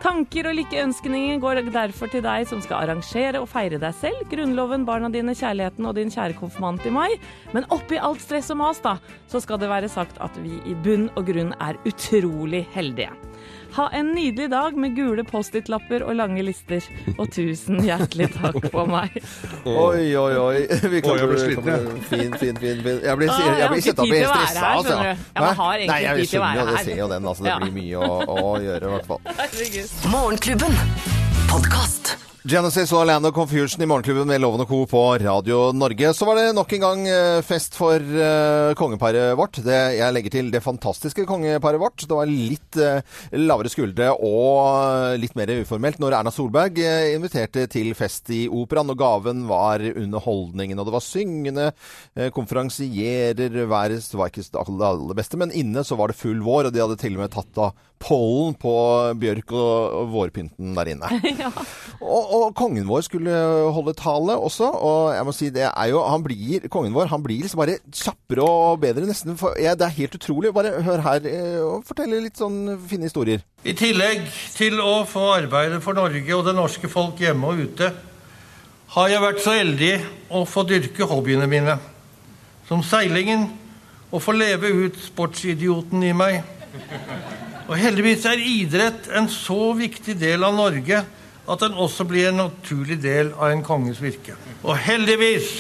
Tanker 0.02 0.48
og 0.50 0.56
lykkeønskninger 0.58 1.38
går 1.42 1.62
derfor 1.72 2.10
til 2.10 2.24
deg 2.24 2.44
som 2.50 2.60
skal 2.64 2.82
arrangere 2.82 3.40
og 3.40 3.48
feire 3.50 3.78
deg 3.80 3.94
selv, 4.00 4.24
grunnloven, 4.32 4.86
barna 4.88 5.08
dine, 5.12 5.34
kjærligheten 5.38 5.86
og 5.86 5.96
din 5.96 6.10
kjære 6.12 6.36
konfirmant 6.40 6.84
i 6.88 6.92
mai. 6.92 7.10
Men 7.54 7.68
oppi 7.74 8.00
alt 8.02 8.20
stress 8.20 8.50
og 8.52 8.58
mas, 8.60 8.82
da, 8.82 8.96
så 9.30 9.40
skal 9.42 9.62
det 9.62 9.70
være 9.70 9.90
sagt 9.92 10.18
at 10.24 10.36
vi 10.42 10.58
i 10.68 10.74
bunn 10.84 11.08
og 11.14 11.30
grunn 11.30 11.54
er 11.62 11.78
utrolig 11.88 12.64
heldige. 12.74 13.12
Ha 13.72 13.86
en 13.96 14.10
nydelig 14.12 14.50
dag 14.52 14.76
med 14.76 14.92
gule 14.96 15.24
Post-It-lapper 15.24 16.02
og 16.04 16.14
lange 16.18 16.42
lister. 16.44 16.84
Og 17.16 17.30
tusen 17.32 17.80
hjertelig 17.86 18.28
takk 18.34 18.58
for 18.72 18.84
meg. 18.90 19.14
Oi, 19.64 20.12
oi, 20.16 20.34
oi. 20.36 20.58
Vi 20.68 20.76
Oi, 20.76 20.92
jeg 20.92 21.02
kommer- 21.06 21.38
sliten, 21.40 21.70
jeg. 21.72 21.80
Fin, 22.10 22.32
fin, 22.36 22.56
fin. 22.60 22.82
fin. 22.84 23.00
Jeg 23.00 23.16
blir, 23.16 23.30
jeg 23.32 23.38
jeg 23.38 23.62
har 23.62 23.68
blir 23.72 23.80
ikke 23.80 23.94
opp 23.96 24.04
tid 24.04 24.12
i 24.12 24.18
til 24.18 24.26
å 24.26 24.32
være 24.32 24.46
stressa. 24.46 24.60
her, 24.60 24.76
altså. 24.76 24.88
skjønner 24.88 25.08
du. 25.08 25.24
Ja, 25.36 25.52
har 25.62 25.72
egentlig 25.72 25.88
Nei, 25.94 26.00
jeg 26.02 26.16
tid 26.16 26.26
til 26.26 26.38
å 26.38 26.42
være 26.42 26.58
det. 26.58 26.76
her. 26.76 26.84
ser 26.84 26.96
jo 27.00 27.08
den. 27.14 27.22
Altså, 27.32 27.42
det 27.48 27.52
blir 27.62 27.72
mye 27.78 27.96
å, 27.96 28.00
å 28.28 28.52
gjøre, 28.66 28.82
i 28.82 28.88
hvert 28.96 29.08
fall. 29.08 29.20
Morgenklubben. 30.12 30.72
Genesis 32.42 32.90
og 32.90 33.04
Land 33.06 33.28
of 33.28 33.36
Confusion 33.36 33.84
i 33.84 33.86
Morgenklubben 33.86 34.26
med 34.26 34.40
Loven 34.42 34.64
og 34.64 34.66
Co. 34.66 34.80
på 34.90 35.00
Radio 35.22 35.68
Norge. 35.78 36.08
Så 36.10 36.26
var 36.26 36.40
det 36.40 36.48
nok 36.56 36.72
en 36.74 36.82
gang 36.82 37.04
eh, 37.06 37.38
fest 37.46 37.76
for 37.78 38.02
uh, 38.02 38.74
kongeparet 38.74 39.36
vårt. 39.38 39.60
Det, 39.62 39.76
jeg 39.94 40.10
legger 40.16 40.34
til 40.34 40.48
det 40.50 40.62
fantastiske 40.64 41.22
kongeparet 41.28 41.78
vårt. 41.78 42.02
Det 42.02 42.18
var 42.18 42.26
litt 42.26 42.80
uh, 42.82 42.98
lavere 43.38 43.70
skuldre 43.70 44.08
og 44.18 45.14
litt 45.22 45.38
mer 45.38 45.52
uformelt 45.60 46.02
når 46.02 46.18
Erna 46.18 46.32
Solberg 46.34 46.82
uh, 46.82 47.12
inviterte 47.12 47.68
til 47.70 47.94
fest 47.94 48.34
i 48.34 48.48
operaen, 48.50 48.90
og 48.90 48.98
gaven 48.98 49.46
var 49.46 49.86
underholdningen. 49.92 50.82
Og 50.82 50.90
det 50.90 50.96
var 50.96 51.06
syngende 51.06 51.70
konferansierer. 52.34 53.54
Været 53.70 54.18
var 54.18 54.34
ikke 54.34 54.42
det 54.50 54.90
aller 54.90 55.14
beste, 55.22 55.38
men 55.38 55.54
inne 55.54 55.86
så 55.86 55.94
var 55.94 56.10
det 56.10 56.18
full 56.18 56.42
vår, 56.42 56.72
og 56.72 56.74
de 56.74 56.82
hadde 56.82 56.98
til 56.98 57.14
og 57.14 57.22
med 57.22 57.36
tatt 57.38 57.62
av 57.68 57.78
pollen 58.02 58.56
på 58.58 58.72
bjørk 59.22 59.54
og, 59.54 60.10
vårpynten 60.12 60.74
der 60.76 60.92
inne. 60.94 61.10
Og, 62.02 62.32
og 62.34 62.54
kongen 62.58 62.88
vår 62.88 63.04
skulle 63.06 63.32
holde 63.70 63.92
tale 63.94 64.34
også, 64.34 64.66
og 64.66 65.12
jeg 65.14 65.26
må 65.28 65.34
si 65.36 65.50
det 65.54 65.68
er 65.68 65.90
jo 65.92 66.00
han 66.02 66.24
blir, 66.24 66.64
Kongen 66.72 66.96
vår 66.96 67.06
han 67.12 67.22
blir 67.22 67.44
liksom 67.44 67.60
bare 67.60 67.76
kjappere 67.94 68.42
og 68.42 68.80
bedre, 68.82 69.06
nesten. 69.06 69.36
For, 69.38 69.54
ja, 69.60 69.76
det 69.78 69.86
er 69.86 69.94
helt 70.00 70.16
utrolig. 70.18 70.50
Bare 70.56 70.72
hør 70.82 71.04
her 71.04 71.28
eh, 71.30 71.60
og 71.62 71.86
fortelle 71.86 72.18
litt 72.24 72.40
sånn 72.40 72.74
fine 72.90 73.06
historier. 73.06 73.44
I 73.62 73.76
tillegg 73.78 74.24
til 74.56 74.82
å 74.82 75.04
få 75.06 75.28
arbeide 75.36 75.78
for 75.84 75.94
Norge 75.94 76.34
og 76.34 76.42
det 76.48 76.56
norske 76.58 76.90
folk 76.90 77.22
hjemme 77.22 77.52
og 77.52 77.62
ute, 77.68 77.92
har 78.96 79.14
jeg 79.14 79.24
vært 79.24 79.44
så 79.44 79.54
heldig 79.56 79.92
å 80.34 80.42
få 80.48 80.66
dyrke 80.68 81.06
hobbyene 81.08 81.46
mine. 81.48 81.78
Som 82.66 82.82
seilingen 82.82 83.46
og 84.12 84.20
få 84.20 84.34
leve 84.36 84.74
ut 84.82 84.98
sportsidioten 85.00 86.02
i 86.04 86.12
meg. 86.16 86.42
Og 87.68 87.76
heldigvis 87.78 88.24
er 88.28 88.40
idrett 88.42 89.08
en 89.14 89.28
så 89.30 89.72
viktig 89.78 90.16
del 90.18 90.42
av 90.44 90.56
Norge 90.56 91.02
at 91.42 91.62
den 91.62 91.78
også 91.78 92.06
blir 92.06 92.30
en 92.30 92.40
naturlig 92.44 92.98
del 93.02 93.32
av 93.34 93.50
en 93.50 93.62
konges 93.66 94.00
virke. 94.02 94.36
Og 94.62 94.76
heldigvis 94.78 95.50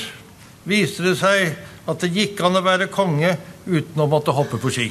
viste 0.68 1.04
det 1.06 1.16
seg 1.20 1.54
at 1.90 2.02
det 2.02 2.12
gikk 2.14 2.42
an 2.46 2.58
å 2.58 2.64
være 2.64 2.90
konge 2.92 3.34
uten 3.66 4.02
å 4.02 4.08
måtte 4.10 4.34
hoppe 4.34 4.60
på 4.62 4.70
ski. 4.70 4.88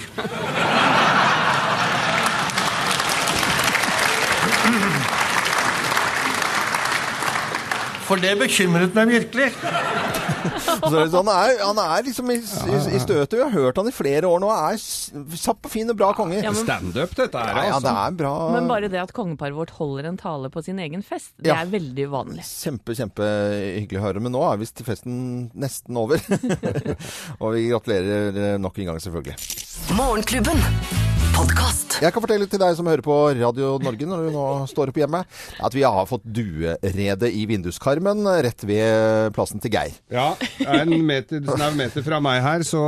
For 8.08 8.20
det 8.20 8.34
bekymret 8.42 8.96
meg 8.98 9.14
virkelig. 9.16 9.54
Så 10.92 10.92
er 10.98 11.10
sånn, 11.12 11.28
han, 11.28 11.52
er, 11.52 11.62
han 11.64 11.80
er 11.84 12.06
liksom 12.08 12.30
i, 12.34 12.38
i, 12.42 12.78
i 12.96 13.02
støtet. 13.02 13.36
Vi 13.38 13.44
har 13.44 13.54
hørt 13.54 13.80
han 13.82 13.90
i 13.90 13.94
flere 13.96 14.30
år 14.30 14.42
nå. 14.44 14.50
Er 14.52 14.80
satt 14.82 15.62
på 15.62 15.72
og 15.72 15.74
fin 15.74 15.92
og 15.94 15.98
bra 16.00 16.12
konge. 16.18 16.42
Ja, 16.44 16.52
Standup, 16.58 17.14
dette 17.18 17.40
er 17.40 17.52
Ja, 17.54 17.64
ja, 17.70 17.78
det 17.80 17.92
altså. 17.92 17.94
er 18.08 18.18
bra. 18.24 18.34
Men 18.56 18.68
bare 18.72 18.90
det 18.92 19.00
at 19.02 19.14
kongeparet 19.16 19.56
vårt 19.56 19.72
holder 19.78 20.10
en 20.12 20.20
tale 20.20 20.52
på 20.54 20.64
sin 20.66 20.80
egen 20.84 21.04
fest, 21.06 21.32
det 21.40 21.52
Ja. 21.54 21.62
er 21.62 21.72
veldig 21.72 22.08
uvanlig. 22.12 22.44
Kjempe, 22.48 22.96
kjempehyggelig 22.98 24.02
å 24.02 24.06
høre. 24.08 24.24
Men 24.24 24.36
nå 24.36 24.44
er 24.50 24.60
visst 24.62 24.84
festen 24.86 25.50
nesten 25.56 25.98
over. 25.98 26.20
og 27.42 27.56
vi 27.56 27.70
gratulerer 27.70 28.60
nok 28.60 28.80
en 28.80 28.92
gang, 28.92 29.02
selvfølgelig. 29.04 29.38
Morgenklubben. 29.96 31.11
Jeg 32.02 32.16
kan 32.16 32.24
fortelle 32.24 32.48
til 32.50 32.58
deg 32.58 32.74
som 32.74 32.88
hører 32.90 33.04
på 33.06 33.16
Radio 33.38 33.76
Norge 33.82 34.08
når 34.10 34.24
du 34.26 34.34
nå 34.34 34.44
står 34.72 34.90
opp 34.90 34.96
hjemme, 34.98 35.20
at 35.62 35.76
vi 35.78 35.84
har 35.86 36.08
fått 36.10 36.24
duerede 36.26 37.30
i 37.30 37.44
vinduskarmen 37.46 38.26
rett 38.42 38.64
ved 38.66 39.30
plassen 39.36 39.62
til 39.62 39.70
Geir. 39.76 39.94
Ja, 40.10 40.32
en 40.66 40.96
meter, 41.06 41.44
snau 41.46 41.76
meter 41.78 42.02
fra 42.02 42.18
meg 42.26 42.40
her, 42.42 42.66
så 42.66 42.82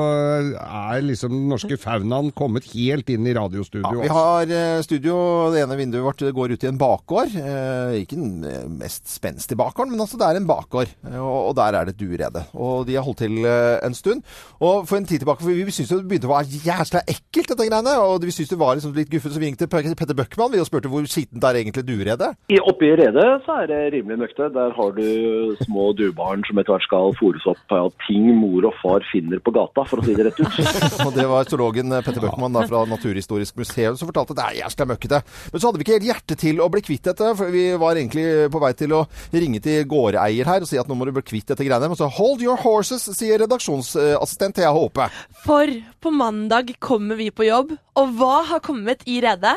er 0.58 1.06
liksom 1.06 1.36
den 1.36 1.46
norske 1.52 1.78
faunaen 1.78 2.32
kommet 2.34 2.66
helt 2.72 3.12
inn 3.13 3.30
i 3.30 3.36
radiostudio. 3.38 4.00
Ja, 4.00 4.02
vi 4.02 4.13
har 4.18 4.54
eh, 4.58 4.82
studio, 4.88 5.20
det 5.54 5.62
ene 5.62 5.78
vinduet 5.78 6.08
vårt 6.08 6.26
går 6.39 6.56
ut 6.56 6.66
i 6.66 6.72
en 6.72 6.82
bakgård. 6.82 7.38
Eh, 7.38 8.00
ikke 8.02 8.18
den 8.18 8.74
mest 8.80 9.06
spenstige 9.13 9.62
bakgården, 9.62 9.94
men 9.94 10.02
altså 10.08 10.18
det 10.18 10.32
er 10.32 10.42
en 10.42 10.50
bakgård. 10.50 10.89
Eh, 11.12 11.20
og, 11.22 11.54
der 11.62 11.78
er 11.78 11.86
det 11.86 11.94
et 11.94 12.02
duerede. 12.02 12.48
Og 12.58 12.89
de 12.89 12.98
har 12.98 13.06
holdt 13.06 13.22
til 13.28 13.46
en 13.46 13.94
stund. 13.94 14.26
Og 14.58 14.88
for 14.89 14.98
en 14.98 15.06
tid 15.06 15.22
tilbake, 15.22 15.46
for 15.46 15.54
vi, 15.54 15.70
syntes 15.70 15.94
jo 15.94 16.02
det 16.02 16.10
begynte 16.10 16.32
å 16.32 16.34
være 16.34 16.63
jævla 16.66 17.06
ekkelt, 17.06 17.54
dette 17.54 17.70
greiene. 17.70 17.96
Og 18.02 18.26
vi 18.26 18.34
syntes 18.43 18.53
det 18.53 18.62
var 18.62 18.77
liksom 18.77 18.93
litt 18.97 19.12
guffent, 19.12 19.34
så 19.34 19.41
vi 19.41 19.49
ringte 19.49 19.65
til 19.67 19.95
Petter 19.97 20.17
Bøckmann 20.17 20.51
vi 20.53 20.62
og 20.62 20.67
spurte 20.67 20.91
hvor 20.91 21.06
skittent 21.10 21.45
er 21.47 21.60
egentlig 21.60 21.86
dueredet. 21.88 22.34
I, 22.51 22.60
oppe 22.60 22.89
i 22.89 22.95
redet 22.99 23.25
så 23.45 23.58
er 23.63 23.69
det 23.71 23.79
rimelig 23.95 24.19
møkte. 24.23 24.49
Der 24.53 24.73
har 24.75 24.95
du 24.97 25.56
små 25.63 25.89
duebarn 25.97 26.43
som 26.47 26.60
etter 26.60 26.75
hvert 26.75 26.88
skal 26.88 27.15
fòres 27.19 27.47
opp 27.49 27.75
av 27.75 27.91
ting 28.06 28.29
mor 28.38 28.67
og 28.69 28.75
far 28.82 29.06
finner 29.12 29.41
på 29.43 29.53
gata, 29.56 29.86
for 29.88 30.01
å 30.01 30.06
si 30.06 30.15
det 30.17 30.27
rett 30.27 30.41
ut. 30.41 30.60
Og 31.08 31.13
det 31.15 31.25
var 31.29 31.47
zoologen 31.49 31.91
eh, 31.93 32.03
Petter 32.06 32.23
Bøckmann 32.23 32.56
da, 32.56 32.65
fra 32.69 32.84
Naturhistorisk 32.89 33.58
museum 33.60 33.97
som 33.99 34.10
fortalte 34.10 34.36
at 34.36 34.39
det 34.39 34.45
er 34.45 34.60
jævla 34.63 34.89
møkkete. 34.93 35.21
Men 35.53 35.62
så 35.62 35.69
hadde 35.69 35.82
vi 35.82 35.88
ikke 35.88 35.97
helt 35.97 36.10
hjerte 36.10 36.39
til 36.39 36.62
å 36.63 36.69
bli 36.73 36.84
kvitt 36.86 37.10
dette, 37.10 37.32
for 37.39 37.53
vi 37.53 37.65
var 37.79 37.99
egentlig 37.99 38.25
på 38.53 38.62
vei 38.63 38.73
til 38.77 38.95
å 38.97 39.03
ringe 39.34 39.62
til 39.63 39.88
gårdeier 39.89 40.49
her 40.49 40.65
og 40.65 40.69
si 40.69 40.79
at 40.82 40.89
nå 40.89 40.97
må 40.97 41.08
du 41.08 41.13
bli 41.15 41.25
kvitt 41.25 41.53
dette 41.53 41.65
greiene. 41.65 41.91
Men 41.91 41.99
så 41.99 42.10
hold 42.12 42.43
your 42.43 42.60
horses, 42.60 43.06
sier 43.17 43.41
redaksjonsassistent 43.43 44.60
Thea 44.60 44.73
Håpe. 44.75 45.10
For 45.45 45.71
på 46.03 46.13
mandag 46.13 46.73
kommer 46.84 47.19
vi 47.19 47.29
på 47.34 47.47
jobb, 47.47 47.73
og 47.99 48.15
hva 48.17 48.33
har 48.50 48.60
kommet 48.60 49.04
i 49.06 49.19
redet? 49.22 49.56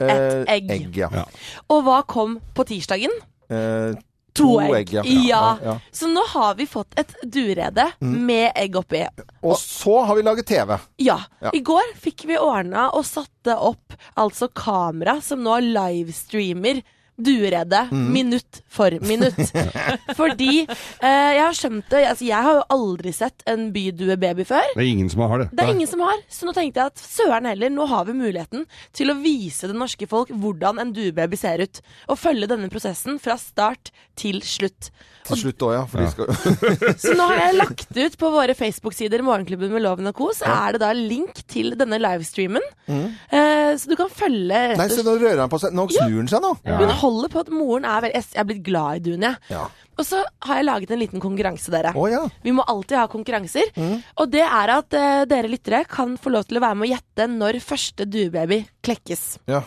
Et 0.00 0.10
Eh, 0.10 0.44
egg. 0.54 0.70
egg 0.70 0.96
ja. 0.96 1.08
Ja. 1.12 1.24
Og 1.70 1.82
hva 1.84 2.02
kom 2.06 2.36
på 2.54 2.64
tirsdagen? 2.68 3.10
Eh, 3.50 3.94
To, 4.38 4.60
egg. 4.60 4.92
ja. 4.92 5.02
Ja. 5.02 5.22
Ja, 5.28 5.58
ja. 5.64 5.72
Så 5.90 6.06
nå 6.06 6.22
har 6.30 6.54
vi 6.54 6.66
fått 6.66 6.92
et 7.00 7.10
durede 7.26 7.88
med 7.98 8.52
egg 8.54 8.76
oppi. 8.76 9.00
Og 9.42 9.56
så 9.58 10.04
har 10.06 10.14
vi 10.14 10.22
laget 10.22 10.46
TV. 10.46 10.76
Ja. 11.02 11.16
Ja. 11.42 11.50
I 11.52 11.58
går 11.66 11.82
fikk 11.98 12.22
vi 12.28 12.36
ordna 12.38 12.90
og 12.94 13.02
satte 13.04 13.56
opp 13.58 13.96
altså 14.14 14.46
kamera 14.54 15.16
som 15.20 15.42
nå 15.42 15.56
livestreamer 15.64 16.82
dueredet 17.18 17.90
Mm. 17.92 18.12
minutt 18.14 18.60
for 18.70 18.94
minutt. 19.02 19.34
Fordi 20.18 20.62
eh, 20.64 21.30
jeg 21.34 21.42
har 21.42 21.56
skjønt 21.56 21.88
det 21.90 22.02
altså 22.12 22.26
Jeg 22.28 22.42
har 22.46 22.58
jo 22.60 22.64
aldri 22.74 23.12
sett 23.16 23.42
en 23.50 23.68
byduebaby 23.74 24.44
før. 24.48 24.66
Det 24.74 24.84
er 24.84 24.90
ingen 24.92 25.10
som 25.12 25.24
har 25.26 25.42
det. 25.42 25.48
Det 25.52 25.64
er 25.64 25.72
ingen 25.74 25.90
som 25.90 26.02
har, 26.06 26.20
så 26.30 26.46
nå 26.48 26.54
tenkte 26.56 26.80
jeg 26.84 26.92
at 26.94 27.02
søren 27.02 27.48
heller, 27.50 27.72
nå 27.74 27.86
har 27.90 28.06
vi 28.08 28.14
muligheten 28.18 28.66
til 28.96 29.10
å 29.12 29.18
vise 29.20 29.68
det 29.70 29.76
norske 29.78 30.06
folk 30.10 30.30
hvordan 30.30 30.78
en 30.82 30.92
duebaby 30.96 31.36
ser 31.40 31.64
ut. 31.64 31.82
Og 32.08 32.18
følge 32.22 32.48
denne 32.50 32.70
prosessen 32.72 33.18
fra 33.22 33.36
start 33.40 33.90
til 34.18 34.40
slutt. 34.46 34.90
Til 35.28 35.42
slutt 35.42 35.64
òg, 35.68 35.72
ja. 35.76 35.82
For 35.90 36.02
de 36.02 36.08
skal... 36.12 36.26
Så 37.04 37.14
nå 37.18 37.26
har 37.30 37.42
jeg 37.42 37.56
lagt 37.58 37.98
ut 37.98 38.18
på 38.20 38.30
våre 38.34 38.54
Facebook-sider 38.58 39.24
Morgenklubben 39.26 39.72
med 39.74 39.84
Loven 39.84 40.10
og 40.10 40.16
Co. 40.18 40.30
Så 40.36 40.48
er 40.48 40.76
det 40.76 40.82
da 40.84 40.92
link 40.96 41.42
til 41.50 41.74
denne 41.78 42.00
livestreamen. 42.02 42.64
Eh, 42.88 43.72
så 43.78 43.90
du 43.90 43.96
kan 43.98 44.08
følge 44.12 44.62
Nei, 44.78 44.86
se, 44.92 45.02
nå 45.04 45.16
rører 45.20 45.42
han 45.44 45.52
på 45.52 45.60
seg. 45.60 45.74
Nå 45.76 45.88
snur 45.92 46.16
han 46.22 46.30
seg 46.32 46.44
nå. 46.44 46.54
Hun 46.68 46.94
holder 47.02 47.32
på 47.34 47.42
at 47.44 47.52
moren 47.52 47.84
er 47.88 48.06
veldig 48.06 48.22
Jeg 48.22 48.40
er 48.42 48.48
blitt 48.48 48.64
glad 48.66 49.00
i 49.00 49.04
Dun, 49.10 49.26
jeg. 49.28 49.60
Og 49.98 50.06
så 50.06 50.22
har 50.46 50.60
jeg 50.60 50.68
laget 50.68 50.94
en 50.94 51.02
liten 51.02 51.22
konkurranse, 51.22 51.72
dere. 51.74 51.92
Oh, 51.98 52.06
ja. 52.10 52.22
Vi 52.44 52.54
må 52.54 52.62
alltid 52.70 53.00
ha 53.00 53.06
konkurranser. 53.10 53.72
Og 54.18 54.30
det 54.30 54.44
er 54.46 54.74
at 54.78 54.94
uh, 54.94 55.22
dere 55.28 55.50
lyttere 55.50 55.82
kan 55.90 56.16
få 56.20 56.30
lov 56.34 56.46
til 56.48 56.60
å 56.60 56.64
være 56.64 56.78
med 56.78 56.88
å 56.88 56.92
gjette 56.94 57.28
når 57.34 57.58
første 57.64 58.06
duebaby 58.08 58.62
klekkes. 58.86 59.30
ja. 59.50 59.64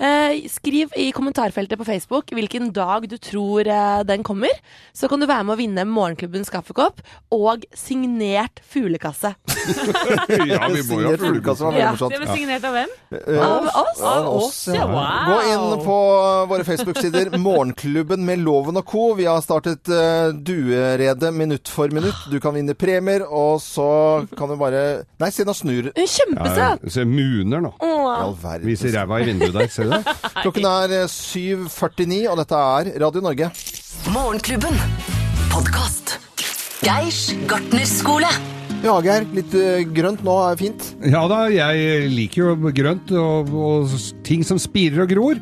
Uh, 0.00 0.32
skriv 0.48 0.88
i 0.96 1.10
kommentarfeltet 1.12 1.76
på 1.76 1.84
Facebook 1.84 2.30
hvilken 2.32 2.70
dag 2.72 3.04
du 3.04 3.18
tror 3.20 3.68
uh, 3.68 4.00
den 4.08 4.22
kommer. 4.24 4.48
Så 4.96 5.10
kan 5.12 5.20
du 5.20 5.26
være 5.28 5.44
med 5.44 5.52
å 5.52 5.58
vinne 5.58 5.84
Morgenklubbens 5.84 6.48
kaffekopp 6.48 7.02
og 7.36 7.66
signert 7.76 8.62
fuglekasse. 8.64 9.34
ja, 10.48 10.70
vi 10.72 10.84
må 10.88 11.02
jo 11.02 11.10
ha 11.10 11.18
fuglekasse 11.20 11.72
Ja. 11.76 11.90
Det 12.00 12.16
ble 12.16 12.30
signert 12.32 12.64
av 12.64 12.78
hvem? 12.78 12.94
Uh, 13.12 13.42
Av 13.44 13.68
oss. 13.82 14.00
Av 14.00 14.30
oss, 14.30 14.62
ja. 14.72 14.86
Wow. 14.88 15.28
Gå 15.28 15.36
inn 15.52 15.84
på 15.84 15.98
våre 16.54 16.64
Facebook-sider. 16.70 17.34
Morgenklubben 17.50 18.24
med 18.24 18.40
Loven 18.40 18.80
og 18.80 18.88
co. 18.88 19.04
Vi 19.20 19.28
har 19.28 19.44
startet 19.44 19.69
uh, 19.90 20.30
duerede 20.34 21.30
minutt 21.34 21.70
for 21.70 21.92
minutt. 21.94 22.26
Du 22.30 22.38
kan 22.42 22.54
vinne 22.56 22.74
premier, 22.74 23.24
og 23.26 23.60
så 23.62 24.26
kan 24.36 24.50
du 24.50 24.56
bare 24.60 24.84
Nei, 25.20 25.30
se 25.34 25.44
nå 25.46 25.54
snur 25.56 25.90
Kjempesøt! 25.94 26.14
Kjempesøt! 26.40 26.92
Se 26.94 27.04
muner 27.08 27.64
nå. 27.64 27.72
Åh. 27.80 28.46
Viser 28.64 28.94
ræva 28.98 29.20
i 29.22 29.28
vinduet 29.30 29.56
der, 29.56 29.72
ser 29.72 29.88
du 29.88 29.96
det? 29.96 30.16
Klokken 30.44 30.70
er 30.70 30.96
eh, 31.02 31.10
7.49, 31.10 32.22
og 32.30 32.40
dette 32.42 32.62
er 32.76 32.94
Radio 33.04 33.24
Norge. 33.24 33.50
Morgenklubben. 34.14 34.80
Podkast. 35.50 36.18
Geirs 36.84 37.28
gartnerskole. 37.48 38.59
Ja, 38.80 38.94
Geir. 39.04 39.26
Litt 39.36 39.52
eh, 39.58 39.82
grønt 39.92 40.22
nå 40.24 40.34
er 40.40 40.56
fint. 40.56 40.86
Ja 41.04 41.26
da, 41.28 41.42
jeg 41.52 42.08
liker 42.14 42.40
jo 42.40 42.72
grønt 42.72 43.12
og, 43.12 43.52
og 43.52 43.92
ting 44.24 44.40
som 44.46 44.60
spirer 44.60 45.04
og 45.04 45.12
gror, 45.12 45.40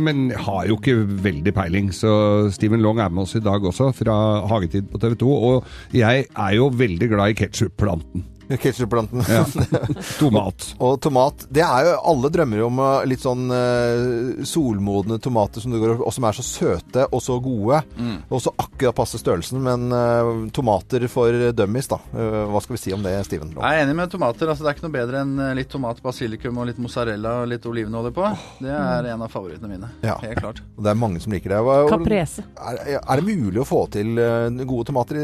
men 0.00 0.28
har 0.44 0.68
jo 0.68 0.76
ikke 0.76 0.98
veldig 1.24 1.54
peiling. 1.56 1.90
Så 1.94 2.10
Steven 2.52 2.84
Long 2.84 3.00
er 3.00 3.12
med 3.12 3.24
oss 3.24 3.36
i 3.38 3.44
dag 3.44 3.64
også, 3.64 3.90
fra 3.96 4.16
Hagetid 4.52 4.92
på 4.92 5.00
TV 5.00 5.16
2. 5.24 5.34
Og 5.50 5.96
jeg 5.96 6.28
er 6.28 6.56
jo 6.58 6.68
veldig 6.72 7.12
glad 7.14 7.32
i 7.32 7.38
ketsjupplanten. 7.40 8.24
Ketchupplanten. 8.48 9.22
Ja. 9.28 9.44
Tomat. 10.18 10.74
Og 10.78 11.00
tomat. 11.02 11.46
Det 11.50 11.62
er 11.64 11.88
jo 11.88 11.94
Alle 12.12 12.30
drømmer 12.32 12.62
om 12.66 12.80
eh, 12.82 13.06
litt 13.10 13.22
sånn 13.22 13.48
uh, 13.50 14.44
solmodne 14.46 15.18
tomater 15.22 15.62
som 15.62 15.74
du 15.74 15.80
går, 15.82 15.96
og 15.98 16.12
som 16.14 16.26
er 16.28 16.36
så 16.38 16.44
søte 16.46 17.06
og 17.10 17.22
så 17.24 17.38
gode. 17.42 17.82
Og 18.30 18.42
så 18.42 18.52
akkurat 18.54 18.96
passe 18.96 19.18
størrelsen. 19.20 19.60
Men 19.64 19.90
uh, 19.90 20.46
tomater 20.54 21.06
for 21.10 21.34
dummies, 21.56 21.90
da. 21.90 21.98
Uh, 22.14 22.44
hva 22.52 22.62
skal 22.62 22.76
vi 22.76 22.82
si 22.84 22.94
om 22.94 23.02
det, 23.04 23.16
Steven? 23.26 23.54
Jeg 23.56 23.80
er 23.80 23.86
enig 23.86 23.96
med 23.98 24.12
tomater. 24.12 24.52
altså 24.52 24.66
Det 24.66 24.72
er 24.72 24.78
ikke 24.78 24.86
noe 24.86 24.96
bedre 24.98 25.24
enn 25.24 25.34
litt 25.58 25.72
tomat, 25.72 26.02
basilikum 26.04 26.62
og 26.62 26.70
litt 26.70 26.80
mozzarella 26.82 27.40
og 27.42 27.50
litt 27.50 27.66
olivenolje 27.66 28.14
på. 28.16 28.30
Det 28.62 28.72
er 28.72 29.10
en 29.14 29.26
av 29.26 29.32
favorittene 29.32 29.72
mine. 29.72 29.90
Ja. 30.06 30.18
Helt 30.22 30.42
klart. 30.42 30.62
Og 30.76 30.86
det 30.86 30.92
er 30.92 31.00
mange 31.00 31.22
som 31.24 31.34
liker 31.34 31.56
det. 31.56 31.62
Hva, 31.66 31.78
Caprese. 31.90 32.46
er, 32.56 33.00
er 33.00 33.22
det 33.22 33.26
mulig 33.26 33.62
å 33.62 33.68
få 33.68 33.86
til 33.92 34.14
gode 34.66 34.86
tomater 34.92 35.20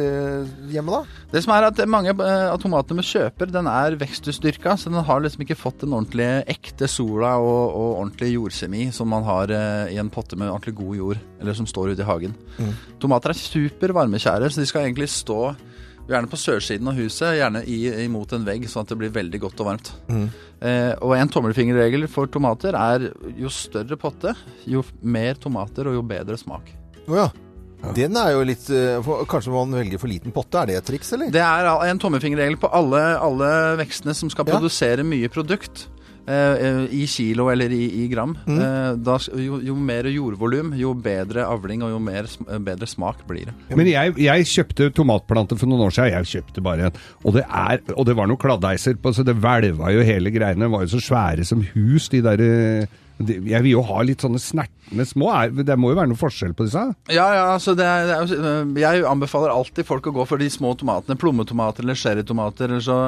hjemme, 0.73 1.03
da? 1.03 1.22
Det 1.33 1.41
som 1.41 1.55
er 1.55 1.65
at 1.65 1.81
Mange 1.89 2.13
eh, 2.13 2.47
av 2.53 2.59
tomatene 2.61 3.01
vi 3.01 3.09
kjøper, 3.09 3.49
den 3.53 3.69
er 3.71 3.97
veksthusdyrka, 4.01 4.77
så 4.77 4.93
den 4.93 5.05
har 5.07 5.23
liksom 5.25 5.45
ikke 5.47 5.57
fått 5.57 5.81
den 5.85 5.95
ordentlige 5.97 6.43
ekte 6.53 6.89
sola 6.91 7.35
og, 7.41 7.73
og 7.73 7.91
ordentlig 8.03 8.35
jordkjemi 8.35 8.87
som 8.93 9.09
man 9.13 9.25
har 9.25 9.53
eh, 9.57 9.95
i 9.95 10.01
en 10.03 10.13
potte 10.13 10.37
med 10.37 10.53
ordentlig 10.53 10.77
god 10.83 10.99
jord, 11.01 11.23
eller 11.41 11.57
som 11.57 11.69
står 11.69 11.95
ute 11.95 12.05
i 12.05 12.09
hagen. 12.09 12.37
Tomater 13.01 13.33
er 13.33 13.41
super 13.41 13.95
varmekjære, 13.97 14.51
så 14.53 14.61
de 14.61 14.69
skal 14.69 14.85
egentlig 14.87 15.09
stå 15.13 15.55
gjerne 16.11 16.29
på 16.29 16.39
sørsiden 16.41 16.91
av 16.91 16.99
huset, 16.99 17.37
gjerne 17.39 17.63
i, 17.71 17.79
imot 18.05 18.35
en 18.35 18.45
vegg, 18.47 18.67
sånn 18.69 18.85
at 18.85 18.93
det 18.93 18.99
blir 19.01 19.15
veldig 19.15 19.41
godt 19.45 19.63
og 19.63 19.69
varmt. 19.71 19.93
Eh, 20.13 20.93
og 21.01 21.15
en 21.17 21.31
tommelfingerregel 21.33 22.09
for 22.11 22.31
tomater 22.31 22.77
er 22.79 23.09
jo 23.39 23.53
større 23.53 23.99
potte, 24.01 24.35
jo 24.69 24.85
mer 25.01 25.41
tomater 25.41 25.89
og 25.91 25.97
jo 25.97 26.05
bedre 26.13 26.39
smak. 26.41 26.69
Oh 27.07 27.17
ja. 27.19 27.31
Den 27.97 28.17
er 28.17 28.33
jo 28.37 28.43
litt 28.47 28.69
eh, 28.71 28.99
for, 29.05 29.25
Kanskje 29.31 29.53
man 29.55 29.73
velger 29.75 29.99
for 30.03 30.09
liten 30.13 30.33
potte? 30.35 30.61
Er 30.63 30.71
det 30.71 30.77
et 30.81 30.87
triks, 30.93 31.13
eller? 31.17 31.33
Det 31.35 31.43
er 31.43 31.67
en 31.91 31.99
tommefingerregel 32.03 32.57
på 32.63 32.71
alle, 32.73 33.01
alle 33.19 33.51
vekstene 33.83 34.15
som 34.15 34.31
skal 34.31 34.47
Ja. 34.47 34.55
produsere 34.59 35.03
mye 35.07 35.29
produkt. 35.33 35.89
eh, 36.23 36.35
eh, 36.55 36.85
I 36.95 37.07
kilo 37.11 37.49
eller 37.51 37.73
i, 37.75 38.05
i 38.05 38.09
gram. 38.09 38.37
Mm. 38.47 38.59
Eh, 38.63 38.95
da, 39.03 39.17
jo, 39.43 39.57
jo 39.67 39.75
mer 39.75 40.07
jordvolum, 40.07 40.71
jo 40.79 40.93
bedre 40.95 41.43
avling 41.51 41.83
og 41.83 41.91
jo 41.91 41.99
mer, 41.99 42.29
bedre 42.63 42.87
smak 42.87 43.25
blir 43.27 43.47
det. 43.51 43.55
Men 43.75 43.87
jeg, 43.91 44.15
jeg 44.23 44.47
kjøpte 44.47 44.93
tomatplanter 44.95 45.59
for 45.59 45.67
noen 45.67 45.89
år 45.89 45.91
siden. 45.91 46.13
Jeg 46.15 46.31
kjøpte 46.37 46.63
bare 46.63 46.87
en. 46.93 46.93
Og 47.27 47.35
det, 47.35 47.43
er, 47.51 47.83
og 47.97 48.07
det 48.07 48.15
var 48.15 48.31
noen 48.31 48.39
kladdeiser 48.39 48.95
på, 49.03 49.11
så 49.13 49.27
det 49.27 49.35
hvelva 49.43 49.91
jo 49.91 50.07
hele 50.07 50.31
greiene. 50.31 50.63
Det 50.63 50.71
var 50.71 50.87
jo 50.87 50.93
så 50.95 51.03
svære 51.03 51.45
som 51.45 51.67
hus, 51.75 52.07
de 52.15 52.23
der 52.23 52.39
eh, 52.47 52.87
de, 52.87 52.87
Jeg 53.29 53.63
vil 53.65 53.75
jo 53.75 53.85
ha 53.87 54.03
litt 54.07 54.25
sånne 54.25 54.41
snertne 54.43 55.07
små. 55.09 55.31
Det 55.63 55.77
må 55.79 55.93
jo 55.93 55.99
være 56.01 56.11
noe 56.13 56.21
forskjell 56.21 56.55
på 56.59 56.67
disse? 56.69 56.83
Ja, 57.13 57.27
ja, 57.37 57.45
altså 57.55 57.77
det 57.79 57.87
er, 57.87 58.09
det 58.09 58.17
er, 58.19 58.51
eh, 58.53 58.75
Jeg 58.83 59.07
anbefaler 59.09 59.55
alltid 59.55 59.89
folk 59.89 60.09
å 60.11 60.15
gå 60.19 60.27
for 60.29 60.43
de 60.43 60.51
små 60.53 60.75
tomatene. 60.79 61.19
Plommetomater 61.21 61.87
eller 61.87 61.99
sherrytomater. 61.99 62.71
Eller 62.71 62.85
så 62.85 62.99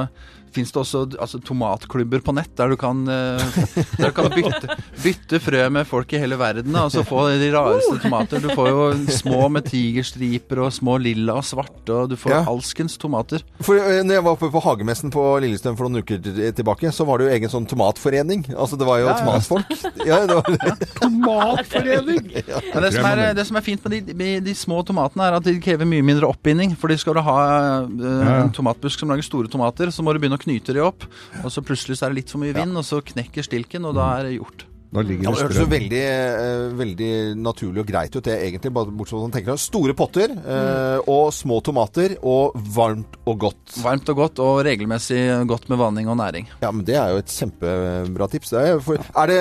fins 0.55 0.71
det 0.73 0.79
også 0.81 1.03
altså, 1.21 1.39
tomatklubber 1.43 2.23
på 2.25 2.33
nett 2.37 2.51
der 2.57 2.71
du 2.73 2.77
kan, 2.79 3.03
eh, 3.11 3.59
der 3.99 4.09
du 4.11 4.15
kan 4.15 4.29
bytte, 4.33 4.77
bytte 5.03 5.39
frø 5.43 5.65
med 5.75 5.87
folk 5.89 6.13
i 6.15 6.21
hele 6.23 6.37
verden. 6.39 6.75
Og 6.79 6.91
så 6.93 7.03
få 7.07 7.25
de 7.39 7.49
rareste 7.53 7.97
tomater. 8.05 8.41
Du 8.43 8.49
får 8.55 8.69
jo 8.71 8.85
små 9.19 9.45
med 9.51 9.67
tigerstriper 9.69 10.63
og 10.65 10.73
små 10.75 10.97
lilla 11.03 11.37
og 11.41 11.45
svarte, 11.47 11.91
og 11.93 12.09
du 12.13 12.17
får 12.19 12.35
Ja. 12.35 12.41
alskens 12.51 12.97
tomater. 13.01 13.43
For 13.63 13.77
eh, 13.79 14.01
når 14.05 14.17
jeg 14.19 14.25
var 14.25 14.35
oppe 14.37 14.49
på 14.53 14.63
Hagemessen 14.65 15.11
på 15.13 15.23
Lillestrøm 15.43 15.77
for 15.79 15.87
noen 15.89 16.03
uker 16.03 16.19
tilbake, 16.55 16.91
så 16.95 17.05
var 17.07 17.19
det 17.21 17.27
jo 17.29 17.35
egen 17.37 17.51
sånn 17.53 17.67
tomatforening. 17.69 18.47
Altså 18.55 18.79
det 18.79 18.87
var 18.87 18.99
jo 19.03 19.07
Ja, 19.09 19.13
ja. 19.13 19.21
tomatfolk. 19.23 19.75
Ja, 20.05 20.19
det 20.29 20.35
var, 20.37 20.77
Tomatforening! 21.01 22.27
Men 22.73 22.83
det 22.83 22.91
som, 22.93 23.05
er, 23.09 23.21
det 23.37 23.45
som 23.47 23.57
er 23.57 23.63
fint 23.65 23.83
med 23.85 23.95
de, 24.05 24.13
med 24.17 24.43
de 24.45 24.53
små 24.57 24.81
tomatene, 24.85 25.25
er 25.29 25.37
at 25.39 25.45
de 25.47 25.55
krever 25.63 25.87
mye 25.89 26.05
mindre 26.05 26.29
oppbinding. 26.29 26.75
Fordi 26.79 26.97
skal 27.01 27.17
du 27.17 27.23
ha 27.25 27.37
uh, 27.85 28.43
en 28.43 28.51
tomatbusk 28.55 29.01
som 29.01 29.11
lager 29.11 29.25
store 29.25 29.49
tomater, 29.51 29.91
så 29.93 30.05
må 30.05 30.13
du 30.13 30.19
begynne 30.21 30.37
å 30.37 30.41
knyte 30.45 30.75
de 30.77 30.85
opp. 30.85 31.07
Og 31.43 31.51
så 31.53 31.63
plutselig 31.65 31.99
så 31.99 32.07
er 32.07 32.15
det 32.15 32.23
litt 32.23 32.33
for 32.33 32.43
mye 32.43 32.55
vind, 32.55 32.77
og 32.77 32.87
så 32.87 33.01
knekker 33.03 33.45
stilken, 33.45 33.85
og 33.89 33.97
da 33.99 34.13
er 34.19 34.29
det 34.29 34.37
gjort. 34.37 34.65
Da 34.95 35.03
ligger 35.03 35.27
det 35.27 35.35
det 35.35 35.43
høres 35.43 35.59
jo 35.59 35.67
veldig, 35.71 36.01
eh, 36.05 36.65
veldig 36.79 37.11
naturlig 37.39 37.83
og 37.83 37.89
greit 37.89 38.15
ut, 38.15 38.23
det 38.25 38.37
egentlig. 38.39 38.73
Bare 38.75 38.91
bortsett 38.91 39.15
fra 39.15 39.21
at 39.21 39.27
man 39.27 39.35
tenker 39.35 39.59
store 39.61 39.95
potter 39.97 40.33
mm. 40.35 41.09
og 41.11 41.29
små 41.35 41.59
tomater 41.65 42.15
og 42.25 42.55
varmt 42.75 43.19
og 43.25 43.39
godt. 43.45 43.77
Varmt 43.83 44.09
og 44.11 44.19
godt, 44.21 44.41
og 44.43 44.61
regelmessig 44.67 45.19
godt 45.49 45.69
med 45.71 45.81
vanning 45.81 46.09
og 46.11 46.17
næring. 46.19 46.49
Ja, 46.61 46.71
men 46.71 46.85
Det 46.85 46.97
er 46.99 47.13
jo 47.13 47.21
et 47.21 47.31
kjempebra 47.31 48.29
tips. 48.31 48.53
Det 48.53 48.61
er, 48.61 48.79
for, 48.83 49.01
er 49.01 49.31
det 49.31 49.39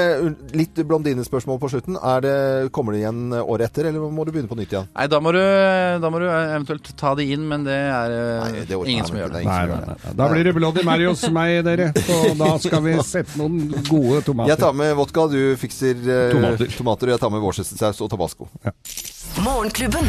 litt 0.57 0.79
blondinespørsmål 0.87 1.61
på 1.62 1.71
slutten? 1.75 1.99
Er 2.01 2.25
det, 2.25 2.37
kommer 2.75 2.95
det 2.95 3.05
igjen 3.05 3.35
året 3.40 3.71
etter, 3.71 3.90
eller 3.90 4.11
må 4.11 4.27
du 4.27 4.33
begynne 4.35 4.51
på 4.51 4.59
nytt 4.59 4.75
igjen? 4.75 4.90
Nei, 4.95 5.07
da 5.11 5.21
må, 5.23 5.35
du, 5.37 5.43
da 6.03 6.12
må 6.12 6.23
du 6.23 6.29
eventuelt 6.31 6.90
ta 6.99 7.14
det 7.19 7.29
inn, 7.35 7.47
men 7.51 7.67
det 7.67 7.77
er 7.77 8.14
eh, 8.14 8.43
Nei, 8.45 8.64
det 8.69 8.81
ingen 8.95 9.09
som 9.09 9.19
gjør 9.19 9.33
det. 9.35 9.43
Det 9.43 9.43
er 9.43 9.47
ingen 9.47 9.55
Nei, 9.55 9.61
som 9.61 9.75
nei, 9.75 9.79
gjør 9.79 10.05
det. 10.05 10.17
Da 10.21 10.31
blir 10.33 10.49
det 10.49 10.55
Bloody 10.59 10.87
Mary 10.87 11.09
hos 11.09 11.25
meg, 11.35 11.61
dere. 11.67 11.90
Og 12.19 12.38
da 12.40 12.51
skal 12.62 12.85
vi 12.85 12.97
sette 13.07 13.38
noen 13.40 13.61
gode 13.88 14.23
tomater. 14.27 14.55
Jeg 14.55 14.62
tar 14.62 14.77
med 14.77 14.95
vodka, 14.99 15.27
du 15.33 15.43
fikser 15.61 16.00
eh, 16.04 16.33
Tomater. 16.35 16.74
tomater, 16.78 17.11
og 17.11 17.16
jeg 17.16 17.24
tar 17.24 17.35
med 17.35 17.44
worcestersaus 17.44 18.02
og 18.04 18.11
tabasco. 18.12 18.48
Morgenklubben. 19.44 20.09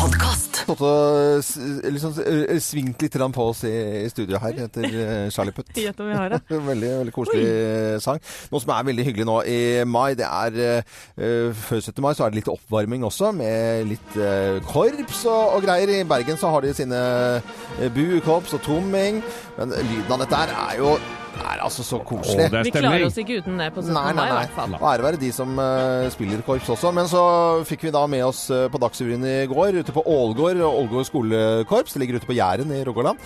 Podcast. 0.00 0.62
Stått 0.62 0.80
og 0.80 1.42
s- 1.44 1.58
liksom, 1.84 2.14
eh, 2.24 2.56
svingt 2.62 3.02
litt 3.02 3.16
på 3.34 3.42
oss 3.50 3.64
i, 3.68 4.04
i 4.04 4.08
studio 4.08 4.38
her 4.40 4.56
etter 4.64 4.84
eh, 4.86 5.30
Charlie 5.30 5.52
Putt. 5.52 5.68
Veldig, 6.70 6.90
veldig 7.02 7.12
koselig 7.12 7.42
Oi. 7.44 7.98
sang. 8.00 8.20
Noe 8.50 8.62
som 8.62 8.72
er 8.72 8.86
veldig 8.88 9.04
hyggelig 9.04 9.26
nå 9.28 9.36
i 9.44 9.58
mai, 9.84 10.14
det 10.16 10.24
er 10.24 10.56
uh, 10.56 10.96
eh, 11.20 11.52
Før 11.52 11.82
17. 11.84 12.00
mai 12.04 12.14
så 12.16 12.24
er 12.24 12.32
det 12.32 12.40
litt 12.40 12.48
oppvarming 12.52 13.04
også, 13.04 13.32
med 13.36 13.90
litt 13.92 14.16
uh, 14.16 14.56
korps 14.70 15.24
og, 15.28 15.56
og 15.58 15.66
greier. 15.66 15.92
I 16.00 16.08
Bergen 16.08 16.40
så 16.40 16.52
har 16.54 16.64
de 16.64 16.72
sine 16.76 16.96
uh, 16.96 17.88
buekorps 17.92 18.56
og 18.56 18.64
tromming. 18.64 19.20
Men 19.60 19.74
lyden 19.76 20.14
av 20.14 20.22
dette 20.22 20.38
her 20.40 20.52
er 20.56 20.78
jo 20.80 20.94
er 21.40 21.60
altså 21.62 21.84
så 21.86 22.00
koselig. 22.06 22.48
Å, 22.48 22.62
Vi 22.64 22.72
klarer 22.74 23.04
oss 23.06 23.18
ikke 23.20 23.38
uten 23.40 23.60
det 23.60 23.68
på 23.74 23.84
17. 23.84 23.92
Nei, 23.94 24.08
mai, 24.16 24.24
i 24.26 24.34
hvert 24.34 24.56
fall. 24.56 24.74
Og 24.78 24.86
ære 24.90 25.06
være 25.06 25.20
de 25.20 25.30
som 25.36 25.52
uh, 25.60 26.08
spiller 26.12 26.42
korps 26.46 26.72
også. 26.74 26.92
Men 26.96 27.08
så 27.10 27.22
fikk 27.68 27.86
vi 27.86 27.94
da 27.94 28.02
med 28.10 28.24
oss 28.26 28.46
uh, 28.52 28.66
på 28.72 28.80
Dagsrevyen 28.82 29.24
i 29.28 29.36
går, 29.50 29.80
ute 29.80 29.94
på 29.94 30.04
Ålgård, 30.08 30.60
Ålgård 30.66 31.08
skolekorps, 31.10 31.94
det 31.94 32.04
ligger 32.04 32.20
ute 32.20 32.28
på 32.28 32.36
Jæren 32.38 32.72
i 32.74 32.82
Rogaland, 32.88 33.20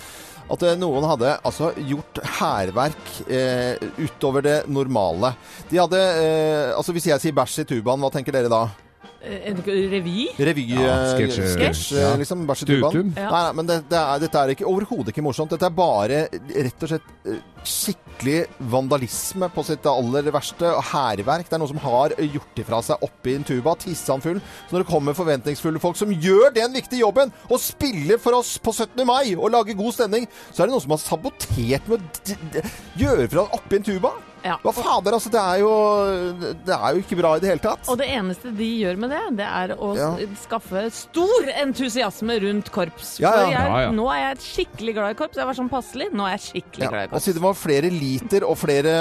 at 0.45 0.67
uh, 0.67 0.75
noen 0.79 1.07
hadde 1.09 1.35
altså 1.39 1.71
gjort 1.89 2.21
hærverk 2.37 3.13
eh, 3.25 3.81
utover 3.97 4.45
det 4.45 4.57
normale. 4.69 5.33
De 5.71 5.79
hadde 5.81 6.01
Altså 6.75 6.93
hvis 6.93 7.09
jeg 7.09 7.23
sier 7.23 7.35
bæsj 7.35 7.63
i 7.63 7.69
tubaen, 7.73 8.03
hva 8.03 8.11
tenker 8.13 8.35
dere 8.35 8.51
da? 8.51 8.67
Eh, 9.25 9.49
En 9.49 9.57
revy? 9.65 10.27
Revy, 10.37 10.63
Ja, 10.69 10.77
eh, 10.85 11.15
sketsj- 11.17 11.95
eh, 11.97 12.01
ja. 12.01 12.15
liksom. 12.15 12.45
Bæsj 12.45 12.65
Ja. 13.17 13.29
Nei, 13.31 13.41
nei, 13.43 13.53
men 13.57 13.65
det, 13.65 13.77
det 13.89 13.97
er, 13.97 14.19
dette 14.19 14.37
er 14.43 14.53
ikke 14.53 14.67
overhodet 14.69 15.09
ikke 15.13 15.23
morsomt. 15.25 15.49
Dette 15.49 15.65
er 15.65 15.73
bare 15.73 16.19
rett 16.29 16.83
og 16.85 16.89
slett 16.91 17.09
eh, 17.25 17.39
skikkelig 17.65 18.45
vandalisme 18.71 19.49
på 19.49 19.63
sitt 19.65 19.85
aller 19.89 20.29
verste. 20.31 20.69
og 20.75 20.83
Hærverk. 20.91 21.49
Det 21.49 21.53
er 21.57 21.61
noen 21.63 21.73
som 21.73 21.81
har 21.81 22.13
gjort 22.21 22.61
ifra 22.61 22.81
seg 22.85 23.01
oppi 23.01 23.33
en 23.35 23.43
tuba, 23.47 23.73
tissa 23.81 24.13
den 24.13 24.21
full. 24.21 24.39
Så 24.69 24.75
når 24.77 24.83
det 24.85 24.91
kommer 24.91 25.17
forventningsfulle 25.17 25.81
folk 25.81 25.97
som 25.97 26.13
gjør 26.13 26.53
den 26.53 26.73
viktige 26.77 27.01
jobben, 27.01 27.33
og 27.49 27.59
spiller 27.59 28.17
for 28.21 28.37
oss 28.37 28.57
på 28.61 28.71
17. 28.73 29.05
mai 29.07 29.33
og 29.35 29.49
lager 29.51 29.73
god 29.75 29.93
stemning, 29.97 30.27
så 30.53 30.61
er 30.63 30.67
det 30.69 30.75
noen 30.75 30.85
som 30.85 30.93
har 30.95 31.01
sabotert 31.01 31.89
med 31.89 31.99
å 31.99 32.69
gjøre 33.01 33.27
fra 33.33 33.47
oppi 33.57 33.75
en 33.81 33.83
tuba. 33.89 34.13
Ja. 34.45 34.59
Hva 34.61 34.71
fader, 34.77 35.15
altså. 35.17 35.31
Det 35.33 35.41
er 35.41 35.57
jo, 35.63 35.71
det 36.67 36.75
er 36.75 36.93
jo 36.93 37.01
ikke 37.01 37.17
bra 37.17 37.31
i 37.35 37.39
det 37.41 37.49
hele 37.49 37.63
tatt. 37.63 37.87
Og 37.89 37.97
det 37.97 38.05
eneste 38.13 38.51
de 38.55 38.67
gjør 38.83 38.99
med 39.01 39.09
det, 39.15 39.21
det 39.39 39.47
er 39.49 39.73
å 39.75 39.89
Ja. 39.97 40.11
skaffe 40.43 40.83
stor 40.93 41.49
entusiasme 41.63 42.37
rundt 42.43 42.69
korps. 42.71 43.15
Ja, 43.19 43.31
ja. 43.31 43.41
For 43.41 43.51
jeg, 43.51 43.65
Ja, 43.65 43.79
ja. 43.87 43.91
nå 43.91 44.05
er 44.13 44.21
jeg 44.35 44.37
skikkelig 44.45 44.93
glad 44.99 45.15
i 45.15 45.17
korps. 45.23 45.35
Jeg 45.41 45.49
var 45.49 45.57
sånn 45.57 45.69
passelig. 45.71 46.11
Nå 46.13 46.27
er 46.29 46.37
jeg 46.37 46.43
skikkelig 46.45 46.85
Ja, 46.85 46.89
glad 46.93 47.03
i 47.03 47.07
korps. 47.07 47.15
og 47.15 47.21
siden 47.25 47.41
det 47.41 47.45
var 47.47 47.53
flere 47.65 47.89
liter 47.89 48.45
og 48.45 48.57
flere 48.61 48.95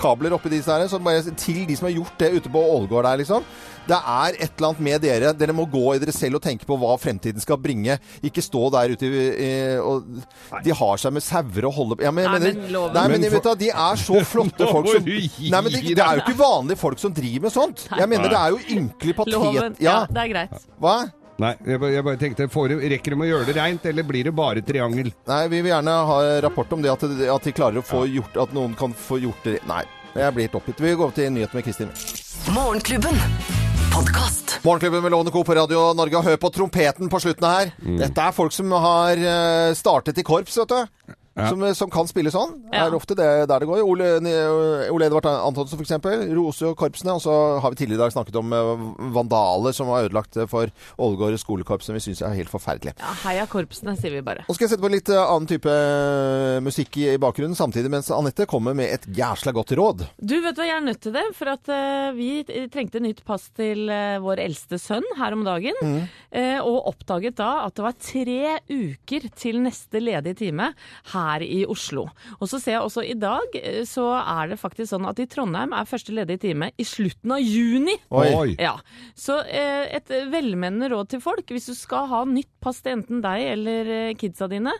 kabler 0.00 0.36
oppi 0.36 0.50
disse 0.52 0.70
her, 0.70 0.86
så 0.88 1.02
bare 1.02 1.22
til 1.36 1.64
de 1.66 1.76
som 1.76 1.88
har 1.88 1.96
gjort 1.98 2.18
det 2.22 2.32
ute 2.38 2.52
på 2.52 2.62
Ålgård 2.62 3.04
der, 3.08 3.16
liksom. 3.22 3.44
Det 3.86 3.94
er 3.96 4.36
et 4.42 4.50
eller 4.56 4.68
annet 4.72 4.80
med 4.82 5.02
dere. 5.04 5.32
Dere 5.38 5.54
må 5.54 5.64
gå 5.70 5.82
i 5.94 6.00
dere 6.02 6.12
selv 6.14 6.40
og 6.40 6.42
tenke 6.42 6.66
på 6.66 6.74
hva 6.80 6.96
fremtiden 6.98 7.40
skal 7.42 7.58
bringe. 7.62 7.98
Ikke 8.26 8.42
stå 8.42 8.64
der 8.74 8.94
ute 8.96 9.06
i, 9.06 9.26
i- 9.46 9.78
og 9.78 10.08
De 10.64 10.74
har 10.74 10.96
seg 10.98 11.12
med 11.14 11.22
sauer 11.22 11.68
og 11.68 11.74
holder 11.76 12.02
ja, 12.06 12.10
men, 12.10 12.24
Nei, 12.26 12.38
mener- 12.38 12.58
men 12.62 12.72
loven. 12.74 12.94
Nei, 12.96 13.04
men, 13.12 13.20
Men 13.20 13.30
vet 13.36 13.42
du, 13.46 13.52
De 13.62 13.68
er 13.70 14.00
så 14.02 14.22
flotte 14.26 14.66
folk 14.74 14.88
som 14.90 15.04
Nei, 15.06 15.60
men 15.60 15.70
det, 15.72 15.82
det 15.94 16.02
er 16.02 16.18
jo 16.18 16.24
ikke 16.26 16.38
vanlige 16.40 16.80
folk 16.82 16.98
som 16.98 17.14
driver 17.14 17.46
med 17.46 17.54
sånt. 17.54 17.86
Jeg 17.94 18.08
mener 18.10 18.28
det 18.34 18.40
er 18.40 18.56
jo 18.56 18.58
ynkelig 18.80 19.14
Loven. 19.16 19.62
patet... 19.70 19.80
Ja, 19.86 19.92
Ja, 19.92 20.00
det 20.10 20.24
er 20.26 20.32
greit. 20.34 20.66
hva? 20.82 20.96
Nei, 21.36 21.50
jeg 21.68 21.80
bare, 21.82 21.92
jeg 21.92 22.04
bare 22.06 22.16
tenkte, 22.16 22.46
får, 22.48 22.72
rekker 22.80 23.12
de 23.12 23.16
å 23.20 23.26
gjøre 23.28 23.44
det 23.50 23.56
reint, 23.58 23.84
eller 23.90 24.06
blir 24.08 24.24
det 24.24 24.32
bare 24.34 24.62
triangel? 24.64 25.10
Nei, 25.28 25.42
vi 25.52 25.58
vil 25.60 25.68
gjerne 25.74 25.96
ha 26.08 26.16
rapport 26.40 26.72
om 26.72 26.80
det, 26.80 26.90
at, 26.94 27.04
at 27.04 27.44
de 27.44 27.52
klarer 27.52 27.82
å 27.82 27.84
få 27.84 28.06
gjort 28.08 28.38
At 28.46 28.54
noen 28.56 28.72
kan 28.78 28.96
få 28.96 29.18
gjort 29.20 29.44
det 29.44 29.58
Nei, 29.68 29.82
jeg 30.16 30.32
blir 30.32 30.48
helt 30.48 30.56
oppgitt. 30.62 30.80
Vi 30.80 30.94
går 30.96 31.10
over 31.10 31.18
til 31.20 31.28
nyheter 31.36 31.60
med 31.60 31.68
Kristin. 31.68 31.92
Morgenklubben. 32.56 33.20
Podkast. 33.96 34.58
Morgenklubben 34.64 35.02
med 35.02 35.10
Lovende 35.10 35.32
Co. 35.32 35.44
på 35.44 35.54
Radio 35.54 35.92
Norge. 35.96 36.20
Hør 36.22 36.36
på 36.36 36.50
trompeten 36.52 37.08
på 37.08 37.20
slutten 37.22 37.46
her. 37.48 37.70
Dette 37.80 38.26
er 38.28 38.34
folk 38.36 38.52
som 38.52 38.74
har 38.76 39.16
eh, 39.16 39.70
startet 39.78 40.20
i 40.20 40.24
korps, 40.26 40.58
vet 40.60 40.74
du. 40.74 41.14
Ja. 41.36 41.50
Som, 41.52 41.60
som 41.76 41.90
kan 41.92 42.08
spille 42.08 42.30
sånn. 42.32 42.54
Det 42.70 42.78
Ja. 42.78 42.86
er 42.88 42.94
ofte 42.96 43.14
det 43.18 43.26
der 43.50 43.60
det 43.60 43.66
går. 43.68 43.82
Ole, 43.84 44.06
Ole 44.90 45.06
Edvard 45.06 45.26
Antonsen 45.28 45.78
f.eks. 45.78 45.92
Rose 46.32 46.64
og 46.70 46.76
korpsene. 46.80 47.12
Og 47.12 47.20
så 47.20 47.34
har 47.60 47.70
vi 47.74 47.76
tidligere 47.82 48.00
i 48.00 48.04
dag 48.06 48.14
snakket 48.14 48.38
om 48.40 48.54
eh, 48.56 48.86
vandaler 49.12 49.74
som 49.76 49.90
var 49.90 50.06
ødelagt 50.06 50.36
eh, 50.40 50.46
for 50.48 50.70
Ålgård 50.98 51.36
skolekorps, 51.42 51.86
som 51.90 51.96
vi 51.98 52.00
syns 52.00 52.22
er 52.24 52.32
helt 52.38 52.48
forferdelig. 52.52 52.94
Ja, 53.02 53.12
heia 53.26 53.44
korpsene, 53.52 53.94
sier 54.00 54.14
vi 54.16 54.22
bare. 54.24 54.46
Nå 54.48 54.56
skal 54.56 54.64
jeg 54.66 54.72
sette 54.74 54.84
på 54.86 54.92
litt 54.94 55.10
eh, 55.12 55.20
annen 55.20 55.50
type 55.50 55.68
eh, 55.72 56.56
musikk 56.64 56.96
i, 57.02 57.06
i 57.14 57.20
bakgrunnen, 57.20 57.56
samtidig 57.58 57.92
mens 57.92 58.08
Anette 58.16 58.48
kommer 58.48 58.72
med 58.78 58.94
et 58.96 59.04
jæsla 59.16 59.52
godt 59.56 59.74
råd. 59.76 60.06
Du, 60.16 60.38
vet 60.40 60.56
du 60.56 60.62
hva, 60.62 60.70
jeg 60.70 60.78
er 60.80 60.86
nødt 60.88 61.02
til 61.04 61.14
det, 61.18 61.26
for 61.36 61.52
at 61.52 61.68
uh, 61.68 62.08
vi 62.16 62.30
trengte 62.72 63.00
nytt 63.04 63.20
pass 63.28 63.50
til 63.56 63.84
uh, 63.92 64.16
vår 64.24 64.40
eldste 64.46 64.80
sønn 64.80 65.04
her 65.20 65.36
om 65.36 65.44
dagen. 65.46 65.76
eh, 66.32 66.58
og 66.64 66.88
oppdaget 66.94 67.36
da 67.38 67.50
at 67.66 67.76
det 67.76 67.84
var 67.84 68.00
tre 68.00 68.40
uker 68.72 69.28
til 69.36 69.60
neste 69.64 70.00
ledige 70.00 70.38
time 70.46 70.70
her 71.12 71.25
i 71.46 71.64
Oslo. 71.68 72.06
Og 72.40 72.48
så 72.50 72.60
ser 72.62 72.76
jeg 72.76 72.84
også 72.84 73.04
i 73.06 73.16
dag, 73.18 73.56
eh, 73.60 73.82
så 73.88 74.08
er 74.20 74.52
det 74.52 74.60
faktisk 74.60 74.92
sånn 74.92 75.08
at 75.08 75.20
i 75.22 75.26
Trondheim 75.30 75.74
er 75.76 75.88
første 75.88 76.14
ledige 76.14 76.44
time 76.46 76.70
i 76.78 76.86
slutten 76.86 77.34
av 77.36 77.42
juni. 77.42 77.96
Oi. 78.10 78.54
Ja, 78.60 78.76
Så 79.18 79.38
eh, 79.44 79.86
et 79.96 80.10
velmenende 80.32 80.90
råd 80.92 81.10
til 81.14 81.22
folk. 81.24 81.48
Hvis 81.50 81.68
du 81.70 81.74
skal 81.76 82.08
ha 82.10 82.22
nytt 82.28 82.50
pass 82.62 82.80
til 82.84 82.96
enten 82.96 83.22
deg 83.24 83.44
eller 83.52 83.90
eh, 83.92 84.14
kidsa 84.18 84.48
dine, 84.50 84.72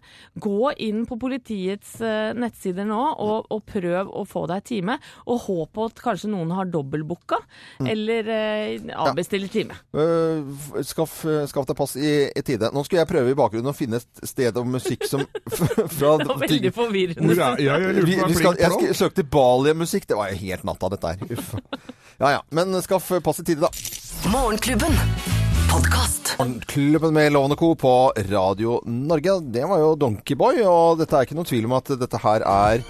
gå 0.42 0.72
inn 0.82 1.04
på 1.08 1.18
politiets 1.20 1.96
eh, 2.04 2.32
nettsider 2.36 2.86
nå 2.88 3.02
og, 3.22 3.50
og 3.52 3.64
prøv 3.68 4.10
å 4.10 4.24
få 4.28 4.46
deg 4.50 4.64
time. 4.66 4.98
Og 5.26 5.44
håp 5.46 5.74
på 5.76 5.88
at 5.90 6.02
kanskje 6.02 6.30
noen 6.32 6.52
har 6.56 6.68
dobbeltbooka, 6.70 7.38
eller 7.86 8.30
eh, 8.32 8.90
avbestiller 8.96 9.50
time. 9.52 9.76
Øh, 9.96 10.46
skaff, 10.86 11.18
skaff 11.50 11.68
deg 11.68 11.78
pass 11.78 11.96
i, 11.98 12.12
i 12.30 12.44
tide. 12.46 12.70
Nå 12.74 12.84
skulle 12.86 13.02
jeg 13.02 13.10
prøve 13.10 13.32
i 13.32 13.38
bakgrunnen 13.38 13.72
å 13.72 13.76
finne 13.76 14.00
et 14.00 14.26
sted 14.28 14.56
og 14.60 14.68
musikk 14.70 15.06
som 15.08 15.24
fra 15.98 16.14
var 16.36 16.46
veldig 16.46 16.72
forvirrende. 16.76 17.36
Er, 17.36 17.62
ja, 17.64 17.78
jeg 17.82 18.06
vi, 18.06 18.18
vi 18.20 18.38
skal, 18.38 18.58
jeg 18.60 18.96
søkte 18.98 19.24
Balia-musikk. 19.24 20.08
Det 20.08 20.18
var 20.18 20.32
jo 20.32 20.40
helt 20.44 20.66
natta, 20.68 20.92
dette 20.94 21.14
her. 21.14 21.36
Uff. 21.36 21.54
Ja 22.20 22.36
ja. 22.38 22.44
Men 22.54 22.76
skaff 22.84 23.10
pass 23.24 23.42
i 23.42 23.44
tide, 23.44 23.66
da. 23.66 24.30
Morgenklubben. 24.32 24.94
Podkast. 25.70 26.36
Klubben 26.66 27.12
med 27.14 27.32
Lovende 27.32 27.56
Co. 27.56 27.74
på 27.74 28.12
Radio 28.30 28.80
Norge. 28.86 29.40
Det 29.52 29.64
var 29.68 29.82
jo 29.82 29.94
Donkeyboy, 30.00 30.62
og 30.64 31.02
dette 31.02 31.16
er 31.18 31.28
ikke 31.28 31.36
noen 31.36 31.48
tvil 31.48 31.68
om 31.68 31.76
at 31.76 31.92
dette 32.00 32.20
her 32.22 32.44
er 32.46 32.84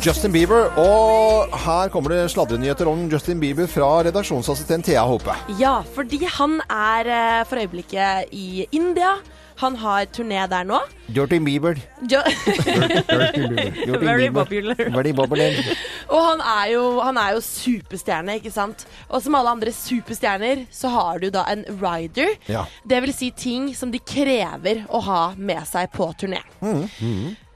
Justin 0.00 0.32
Bieber. 0.32 0.70
Og 0.80 1.54
her 1.66 1.90
kommer 1.92 2.14
det 2.14 2.30
sladrenyheter 2.32 2.88
om 2.88 3.04
Justin 3.12 3.40
Bieber 3.42 3.68
fra 3.70 3.90
redaksjonsassistent 4.06 4.88
Thea 4.88 5.04
Hope. 5.06 5.34
Ja, 5.60 5.80
fordi 5.94 6.22
han 6.24 6.58
er 6.66 7.10
eh, 7.10 7.42
for 7.50 7.60
øyeblikket 7.60 8.32
i 8.32 8.66
India. 8.72 9.18
Han 9.60 9.76
har 9.76 10.06
turné 10.08 10.40
der 10.48 10.64
nå. 10.64 10.78
Jortin 11.12 11.44
Bieber. 11.44 11.76
Jo 12.08 12.20
Justin 12.30 13.56
Very 14.00 14.28
Bieber. 14.28 14.44
popular. 14.44 14.78
Very 14.94 15.12
popular. 15.12 15.58
og 16.14 16.22
han 16.24 16.40
er, 16.40 16.70
jo, 16.72 16.84
han 17.04 17.18
er 17.20 17.34
jo 17.36 17.42
superstjerne, 17.44 18.38
ikke 18.40 18.52
sant? 18.54 18.86
Og 19.10 19.20
som 19.24 19.36
alle 19.36 19.52
andre 19.52 19.74
superstjerner, 19.74 20.64
så 20.72 20.92
har 20.94 21.20
du 21.20 21.28
da 21.34 21.44
en 21.52 21.66
rider. 21.82 22.32
Ja. 22.48 22.64
Det 22.88 23.02
vil 23.04 23.12
si 23.16 23.30
ting 23.36 23.70
som 23.76 23.92
de 23.92 24.00
krever 24.00 24.86
å 24.88 25.02
ha 25.10 25.20
med 25.36 25.66
seg 25.68 25.92
på 25.92 26.08
turné. 26.20 26.40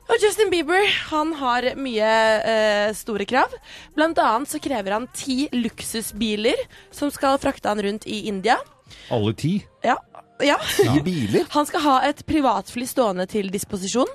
Og 0.05 0.21
Justin 0.21 0.51
Bieber 0.53 0.85
han 1.09 1.33
har 1.41 1.71
mye 1.81 2.09
eh, 2.45 2.91
store 2.97 3.25
krav. 3.29 3.55
Blant 3.97 4.21
annet 4.21 4.51
så 4.53 4.61
krever 4.61 4.93
han 4.99 5.09
ti 5.17 5.47
luksusbiler 5.57 6.61
som 6.93 7.09
skal 7.15 7.41
frakte 7.41 7.73
han 7.73 7.81
rundt 7.81 8.05
i 8.05 8.27
India. 8.29 8.59
Alle 9.15 9.33
ti? 9.41 9.57
Ja. 9.85 9.97
Ja. 10.43 10.59
ja. 10.85 10.97
biler? 11.05 11.47
Han 11.55 11.67
skal 11.69 11.85
ha 11.85 11.97
et 12.09 12.25
privatfly 12.27 12.87
stående 12.89 13.27
til 13.31 13.53
disposisjon. 13.55 14.11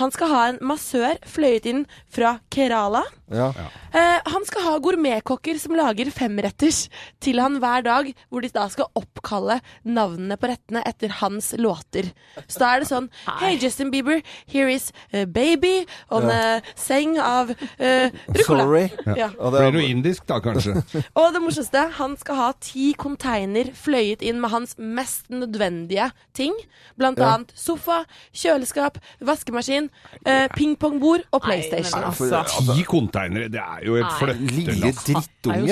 Han 0.00 0.10
skal 0.14 0.28
ha 0.32 0.42
en 0.52 0.58
massør 0.62 1.18
fløyet 1.26 1.66
inn 1.70 1.84
fra 2.12 2.38
Kerala. 2.54 3.02
Ja. 3.32 3.48
Eh, 3.94 4.20
han 4.28 4.44
skal 4.46 4.62
ha 4.66 4.72
gourmetkokker 4.84 5.56
som 5.58 5.72
lager 5.78 6.10
femretters 6.12 6.88
til 7.24 7.38
han 7.40 7.56
hver 7.62 7.82
dag, 7.86 8.10
hvor 8.28 8.44
de 8.44 8.50
da 8.52 8.66
skal 8.70 8.90
oppkalle 9.00 9.56
navnene 9.88 10.36
på 10.38 10.50
rettene 10.50 10.82
etter 10.86 11.08
hans 11.22 11.52
låter. 11.58 12.10
Så 12.46 12.60
da 12.60 12.74
er 12.74 12.84
det 12.84 12.90
sånn 12.90 13.08
Hey, 13.40 13.56
Justin 13.62 13.90
Bieber, 13.90 14.20
here 14.46 14.68
is 14.70 14.90
a 15.12 15.24
Baby 15.26 15.86
on 16.10 16.28
Ja. 16.28 16.58
a 16.58 16.76
seng 16.76 17.16
av 17.18 17.50
uh, 17.54 18.10
rucola. 18.28 18.66
Sorry. 18.66 18.84
Ja. 19.16 19.30
Og 19.38 19.54
Blir 19.56 19.72
noe 19.78 19.86
indisk 19.88 20.26
da, 20.28 20.38
kanskje? 20.44 20.76
Og 21.18 21.32
det 21.34 21.42
morsomste, 21.42 21.86
han 21.96 22.16
skal 22.20 22.36
ha 22.42 22.50
ti 22.60 22.92
container 22.98 23.72
fløyet 23.74 24.22
inn 24.22 24.40
med 24.42 24.50
hans 24.52 24.76
mest 24.78 25.30
nødvendige 25.32 26.10
ting. 26.36 26.52
Blant 26.98 27.18
Ja. 27.18 27.32
annet 27.38 27.52
sofa, 27.56 28.02
kjøleskap, 28.34 28.98
vaskemaskin, 29.20 29.53
eh, 29.60 30.46
pingpongbord 30.56 31.26
og 31.32 31.42
PlayStation. 31.42 32.00
Nei, 32.00 32.30
altså. 32.40 32.74
ti 32.74 32.84
containere, 32.88 33.48
det 33.52 33.60
er 33.62 33.84
jo 33.86 33.98
et 34.00 34.12
fløttelass. 34.20 34.52
lille. 34.58 34.94
Drittungen. 35.04 35.68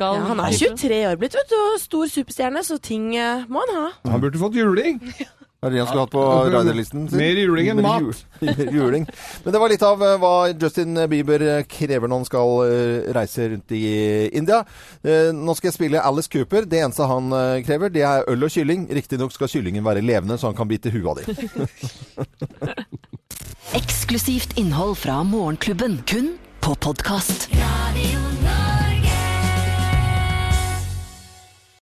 Ja, 0.00 0.12
han 0.28 0.40
er 0.40 0.58
23 0.58 1.00
år 1.10 1.16
blitt, 1.20 1.34
vet 1.38 1.50
du, 1.50 1.56
og 1.72 1.80
stor 1.80 2.06
superstjerne, 2.18 2.64
så 2.64 2.78
ting 2.78 3.16
eh, 3.16 3.44
må 3.48 3.64
han 3.66 3.76
ha. 3.78 3.88
Han 4.12 4.20
burde 4.24 4.38
fått 4.38 4.54
juling! 4.60 5.00
Er 5.64 5.70
det 5.72 5.78
det 5.78 5.80
han 5.80 5.88
skulle 5.88 6.02
hatt 6.04 6.12
på 6.12 6.22
riderlisten 6.52 7.04
sin? 7.08 7.16
Mer 7.16 7.38
juling 7.40 7.68
enn 7.72 7.78
mat. 7.80 8.18
juling. 8.76 9.06
Men 9.46 9.54
det 9.54 9.60
var 9.62 9.72
litt 9.72 9.84
av 9.86 10.02
eh, 10.04 10.18
hva 10.20 10.32
Justin 10.52 10.98
Bieber 11.08 11.40
eh, 11.40 11.62
krever 11.64 12.04
når 12.10 12.20
han 12.20 12.28
skal 12.28 12.52
eh, 12.66 13.06
reise 13.16 13.46
rundt 13.48 13.72
i 13.72 13.80
India. 14.36 14.60
Eh, 15.00 15.30
Nå 15.32 15.56
skal 15.56 15.70
jeg 15.70 15.78
spille 15.78 16.04
Alice 16.04 16.28
Cooper. 16.28 16.68
Det 16.68 16.82
eneste 16.84 17.08
han 17.08 17.32
krever, 17.64 17.88
det 17.96 18.04
er 18.04 18.28
øl 18.28 18.44
og 18.44 18.52
kylling. 18.52 18.84
Riktignok 18.92 19.32
skal 19.32 19.48
kyllingen 19.54 19.86
være 19.88 20.04
levende, 20.04 20.36
så 20.36 20.52
han 20.52 20.58
kan 20.58 20.68
bite 20.68 20.92
huet 20.92 21.08
av 21.08 21.16
dem. 21.24 21.32
Eksklusivt 23.74 24.58
innhold 24.58 24.96
fra 24.96 25.24
Morgenklubben. 25.24 26.02
Kun 26.06 26.38
på 26.60 26.74
podkast. 26.74 27.48
Radio 27.50 28.20